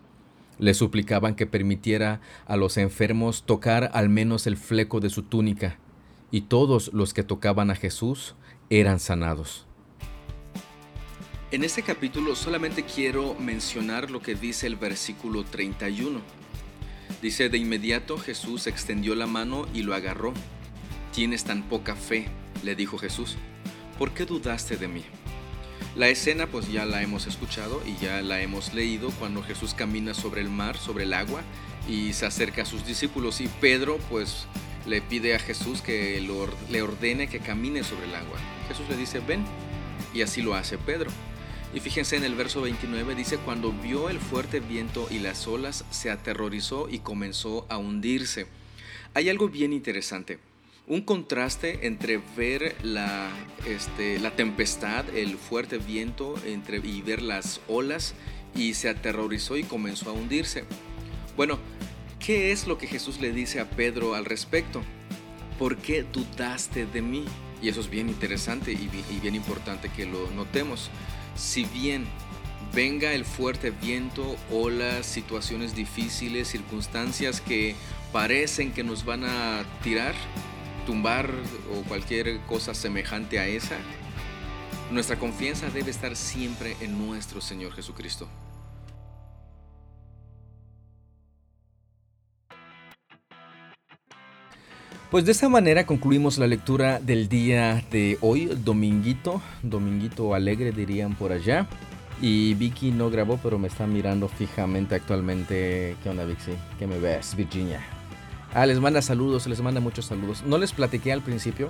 Le 0.60 0.74
suplicaban 0.74 1.36
que 1.36 1.48
permitiera 1.48 2.22
a 2.46 2.56
los 2.58 2.78
enfermos 2.78 3.44
tocar 3.44 3.90
al 3.94 4.10
menos 4.10 4.46
el 4.46 4.58
fleco 4.58 5.00
de 5.00 5.10
su 5.10 5.24
túnica, 5.24 5.80
y 6.32 6.42
todos 6.42 6.92
los 6.94 7.14
que 7.14 7.24
tocaban 7.24 7.72
a 7.72 7.76
Jesús 7.76 8.36
eran 8.70 9.00
sanados. 9.00 9.66
En 11.52 11.64
este 11.64 11.82
capítulo 11.82 12.36
solamente 12.36 12.84
quiero 12.84 13.34
mencionar 13.40 14.12
lo 14.12 14.22
que 14.22 14.36
dice 14.36 14.68
el 14.68 14.76
versículo 14.76 15.44
31. 15.44 16.22
Dice, 17.24 17.50
de 17.50 17.58
inmediato 17.58 18.20
Jesús 18.20 18.68
extendió 18.68 19.16
la 19.16 19.26
mano 19.26 19.66
y 19.74 19.82
lo 19.82 19.96
agarró. 19.96 20.34
Tienes 21.12 21.46
tan 21.46 21.64
poca 21.64 21.96
fe, 21.96 22.28
le 22.64 22.76
dijo 22.76 23.00
Jesús. 23.00 23.36
¿Por 23.98 24.12
qué 24.12 24.26
dudaste 24.26 24.78
de 24.78 24.88
mí? 24.88 25.04
La 26.00 26.08
escena 26.08 26.48
pues 26.48 26.72
ya 26.72 26.86
la 26.86 27.02
hemos 27.02 27.28
escuchado 27.28 27.82
y 27.86 28.02
ya 28.02 28.22
la 28.22 28.42
hemos 28.42 28.74
leído 28.74 29.12
cuando 29.20 29.44
Jesús 29.44 29.74
camina 29.74 30.14
sobre 30.14 30.40
el 30.40 30.48
mar, 30.48 30.78
sobre 30.78 31.04
el 31.04 31.14
agua 31.14 31.42
y 31.90 32.14
se 32.14 32.26
acerca 32.26 32.62
a 32.62 32.66
sus 32.66 32.86
discípulos 32.86 33.42
y 33.42 33.50
Pedro 33.60 33.98
pues 34.10 34.46
le 34.88 35.02
pide 35.02 35.36
a 35.36 35.40
Jesús 35.40 35.82
que 35.82 36.22
le 36.70 36.82
ordene 36.82 37.28
que 37.28 37.42
camine 37.42 37.84
sobre 37.84 38.06
el 38.06 38.16
agua. 38.16 38.38
Jesús 38.70 38.88
le 38.88 38.96
dice, 38.96 39.20
ven, 39.20 39.44
y 40.14 40.22
así 40.22 40.42
lo 40.42 40.56
hace 40.56 40.78
Pedro. 40.78 41.10
Y 41.74 41.82
fíjense 41.82 42.16
en 42.16 42.24
el 42.24 42.36
verso 42.36 42.62
29 42.62 43.14
dice, 43.14 43.36
cuando 43.36 43.74
vio 43.74 44.08
el 44.08 44.22
fuerte 44.22 44.62
viento 44.62 45.06
y 45.12 45.20
las 45.20 45.48
olas, 45.48 45.84
se 45.92 46.10
aterrorizó 46.10 46.88
y 46.90 47.00
comenzó 47.00 47.66
a 47.68 47.78
hundirse. 47.78 48.48
Hay 49.16 49.28
algo 49.28 49.50
bien 49.50 49.74
interesante 49.74 50.40
un 50.90 51.02
contraste 51.02 51.86
entre 51.86 52.20
ver 52.36 52.76
la, 52.82 53.30
este, 53.66 54.20
la 54.20 54.32
tempestad, 54.32 55.06
el 55.16 55.38
fuerte 55.38 55.78
viento 55.78 56.34
entre, 56.46 56.80
y 56.80 57.04
ver 57.04 57.22
las 57.22 57.62
olas 57.68 58.16
y 58.56 58.74
se 58.74 58.90
aterrorizó 58.90 59.56
y 59.56 59.64
comenzó 59.64 60.10
a 60.10 60.14
hundirse. 60.14 60.66
Bueno, 61.38 61.60
¿qué 62.20 62.52
es 62.52 62.66
lo 62.66 62.80
que 62.80 62.88
Jesús 62.88 63.22
le 63.22 63.32
dice 63.32 63.60
a 63.60 63.70
Pedro 63.70 64.16
al 64.16 64.26
respecto? 64.26 64.82
¿Por 65.60 65.78
qué 65.78 66.04
dudaste 66.04 66.88
de 66.88 67.04
mí? 67.04 67.26
Y 67.62 67.70
eso 67.70 67.82
es 67.82 67.90
bien 67.90 68.10
interesante 68.10 68.74
y, 68.74 68.90
y 69.12 69.20
bien 69.20 69.36
importante 69.36 69.90
que 69.90 70.08
lo 70.08 70.32
notemos. 70.32 70.90
Si 71.36 71.66
bien 71.66 72.06
venga 72.74 73.14
el 73.14 73.26
fuerte 73.26 73.70
viento, 73.70 74.36
olas, 74.52 75.06
situaciones 75.06 75.76
difíciles, 75.76 76.48
circunstancias 76.48 77.42
que 77.42 77.76
parecen 78.12 78.72
que 78.72 78.84
nos 78.84 79.06
van 79.06 79.24
a 79.24 79.64
tirar, 79.84 80.16
tumbar 80.90 81.30
o 81.72 81.88
cualquier 81.88 82.40
cosa 82.48 82.74
semejante 82.74 83.38
a 83.38 83.46
esa, 83.46 83.76
nuestra 84.90 85.20
confianza 85.20 85.70
debe 85.70 85.92
estar 85.92 86.16
siempre 86.16 86.76
en 86.82 86.98
nuestro 86.98 87.42
Señor 87.42 87.74
Jesucristo. 87.74 88.28
Pues 95.12 95.26
de 95.26 95.32
esta 95.32 95.48
manera 95.48 95.86
concluimos 95.86 96.40
la 96.40 96.48
lectura 96.48 97.00
del 97.00 97.30
día 97.30 97.84
de 97.92 98.18
hoy, 98.22 98.48
dominguito, 98.48 99.44
dominguito 99.62 100.34
alegre 100.34 100.72
dirían 100.72 101.14
por 101.14 101.32
allá. 101.32 101.68
Y 102.20 102.56
Vicky 102.56 102.90
no 102.90 103.12
grabó, 103.12 103.38
pero 103.38 103.60
me 103.60 103.68
está 103.68 103.86
mirando 103.86 104.28
fijamente 104.28 104.96
actualmente. 104.96 105.96
¿Qué 106.02 106.10
onda, 106.10 106.26
Vicky? 106.26 106.54
¿Qué 106.80 106.88
me 106.88 106.98
ves, 106.98 107.36
Virginia? 107.36 107.99
Ah, 108.54 108.66
les 108.66 108.80
manda 108.80 109.02
saludos, 109.02 109.46
les 109.48 109.62
manda 109.62 109.80
muchos 109.80 110.06
saludos. 110.06 110.44
No 110.44 110.58
les 110.58 110.74
platiqué 110.74 111.12
al 111.12 111.22
principio, 111.22 111.70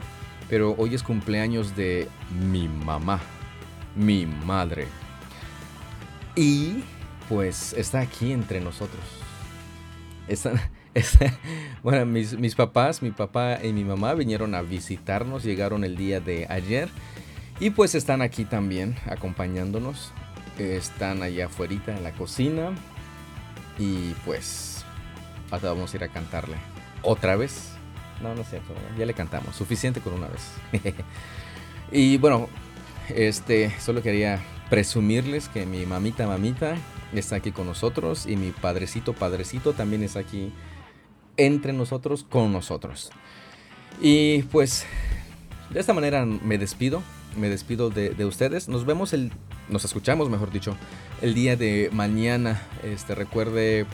pero 0.50 0.76
hoy 0.78 0.96
es 0.96 1.04
cumpleaños 1.04 1.76
de 1.76 2.08
mi 2.50 2.68
mamá, 2.68 3.20
mi 3.96 4.26
madre. 4.26 4.88
Y 6.36 6.84
pues 7.28 7.74
está 7.74 8.00
aquí 8.00 8.32
entre 8.32 8.62
nosotros. 8.62 9.04
bueno, 11.84 12.06
mis, 12.06 12.38
mis 12.38 12.56
papás, 12.56 13.02
mi 13.02 13.12
papá 13.12 13.60
y 13.63 13.74
mi 13.74 13.84
mamá 13.84 14.13
vinieron 14.13 14.56
a 14.56 14.62
visitarnos, 14.62 15.44
llegaron 15.44 15.84
el 15.84 15.98
día 15.98 16.20
de 16.20 16.46
ayer. 16.50 16.89
Y 17.60 17.72
pues 17.72 17.94
están 17.94 18.22
aquí 18.22 18.46
también 18.46 18.96
acompañándonos. 19.06 20.13
Están 20.58 21.24
allá 21.24 21.48
afuera 21.48 21.76
en 21.88 22.04
la 22.04 22.12
cocina. 22.13 22.72
Y 23.78 24.13
pues 24.26 24.79
Vamos 25.50 25.94
a 25.94 25.98
ir 25.98 26.04
a 26.04 26.08
cantarle. 26.10 26.58
¿Otra 27.02 27.36
vez? 27.36 27.72
No, 28.22 28.36
no 28.36 28.44
sé, 28.44 28.62
ya 28.98 29.06
le 29.06 29.14
cantamos. 29.14 29.56
Suficiente 29.56 30.02
con 30.02 30.14
una 30.14 30.28
vez. 30.28 30.52
y 31.92 32.18
bueno, 32.18 32.50
este, 33.10 33.72
solo 33.80 34.02
quería 34.02 34.40
presumirles 34.70 35.50
que 35.50 35.66
mi 35.66 35.86
mamita, 35.86 36.28
mamita 36.28 36.76
está 37.14 37.38
aquí 37.38 37.52
con 37.52 37.66
nosotros 37.66 38.28
y 38.28 38.36
mi 38.36 38.52
padrecito, 38.52 39.14
padrecito 39.14 39.74
también 39.74 40.04
está 40.04 40.20
aquí 40.20 40.54
entre 41.38 41.74
nosotros, 41.74 42.24
con 42.30 42.52
nosotros. 42.52 43.12
Y 44.02 44.44
pues, 44.44 44.86
de 45.70 45.80
esta 45.80 45.94
manera 45.94 46.26
me 46.26 46.58
despido. 46.58 47.02
Me 47.38 47.48
despido 47.48 47.90
de, 47.90 48.10
de 48.10 48.26
ustedes. 48.26 48.68
Nos 48.68 48.86
vemos 48.86 49.14
el. 49.14 49.32
Nos 49.70 49.86
escuchamos, 49.86 50.30
mejor 50.30 50.52
dicho, 50.52 50.76
el 51.22 51.36
día 51.36 51.56
de 51.56 51.90
mañana. 51.94 52.62
Este, 52.84 53.14
recuerde 53.14 53.86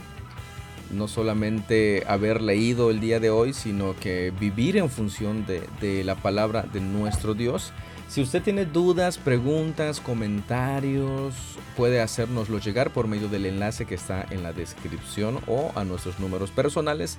no 0.92 1.08
solamente 1.08 2.04
haber 2.08 2.42
leído 2.42 2.92
el 2.92 3.00
día 3.00 3.20
de 3.20 3.30
hoy, 3.30 3.54
sino 3.54 3.96
que 3.96 4.32
vivir 4.40 4.78
en 4.78 4.90
función 4.90 5.46
de, 5.46 6.04
la 6.04 6.16
palabra 6.16 6.64
de 6.64 6.82
nuestro 6.82 7.34
Dios. 7.34 7.74
Si 8.08 8.22
usted 8.22 8.44
tiene 8.44 8.66
dudas, 8.66 9.18
preguntas, 9.18 10.00
comentarios, 10.00 11.34
puede 11.76 12.02
hacérnoslo 12.02 12.60
llegar 12.60 12.94
por 12.94 13.08
medio 13.08 13.28
del 13.30 13.46
enlace 13.46 13.86
que 13.86 13.96
está 13.96 14.26
en 14.30 14.44
la 14.44 14.54
descripción 14.54 15.40
o 15.48 15.72
a 15.76 15.84
nuestros 15.84 16.20
números 16.20 16.52
personales 16.52 17.18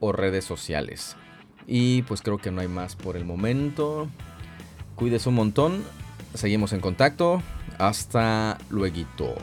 o 0.00 0.12
redes 0.12 0.44
sociales. 0.44 1.16
Y 1.66 2.02
pues 2.02 2.22
creo 2.22 2.38
que 2.38 2.50
no 2.50 2.60
hay 2.60 2.68
más 2.68 2.96
por 2.96 3.16
el 3.16 3.24
momento. 3.24 4.08
Cuídese 4.96 5.28
un 5.28 5.36
montón. 5.36 5.84
Seguimos 6.34 6.72
en 6.72 6.80
contacto. 6.80 7.42
Hasta 7.78 8.58
luego. 8.70 9.36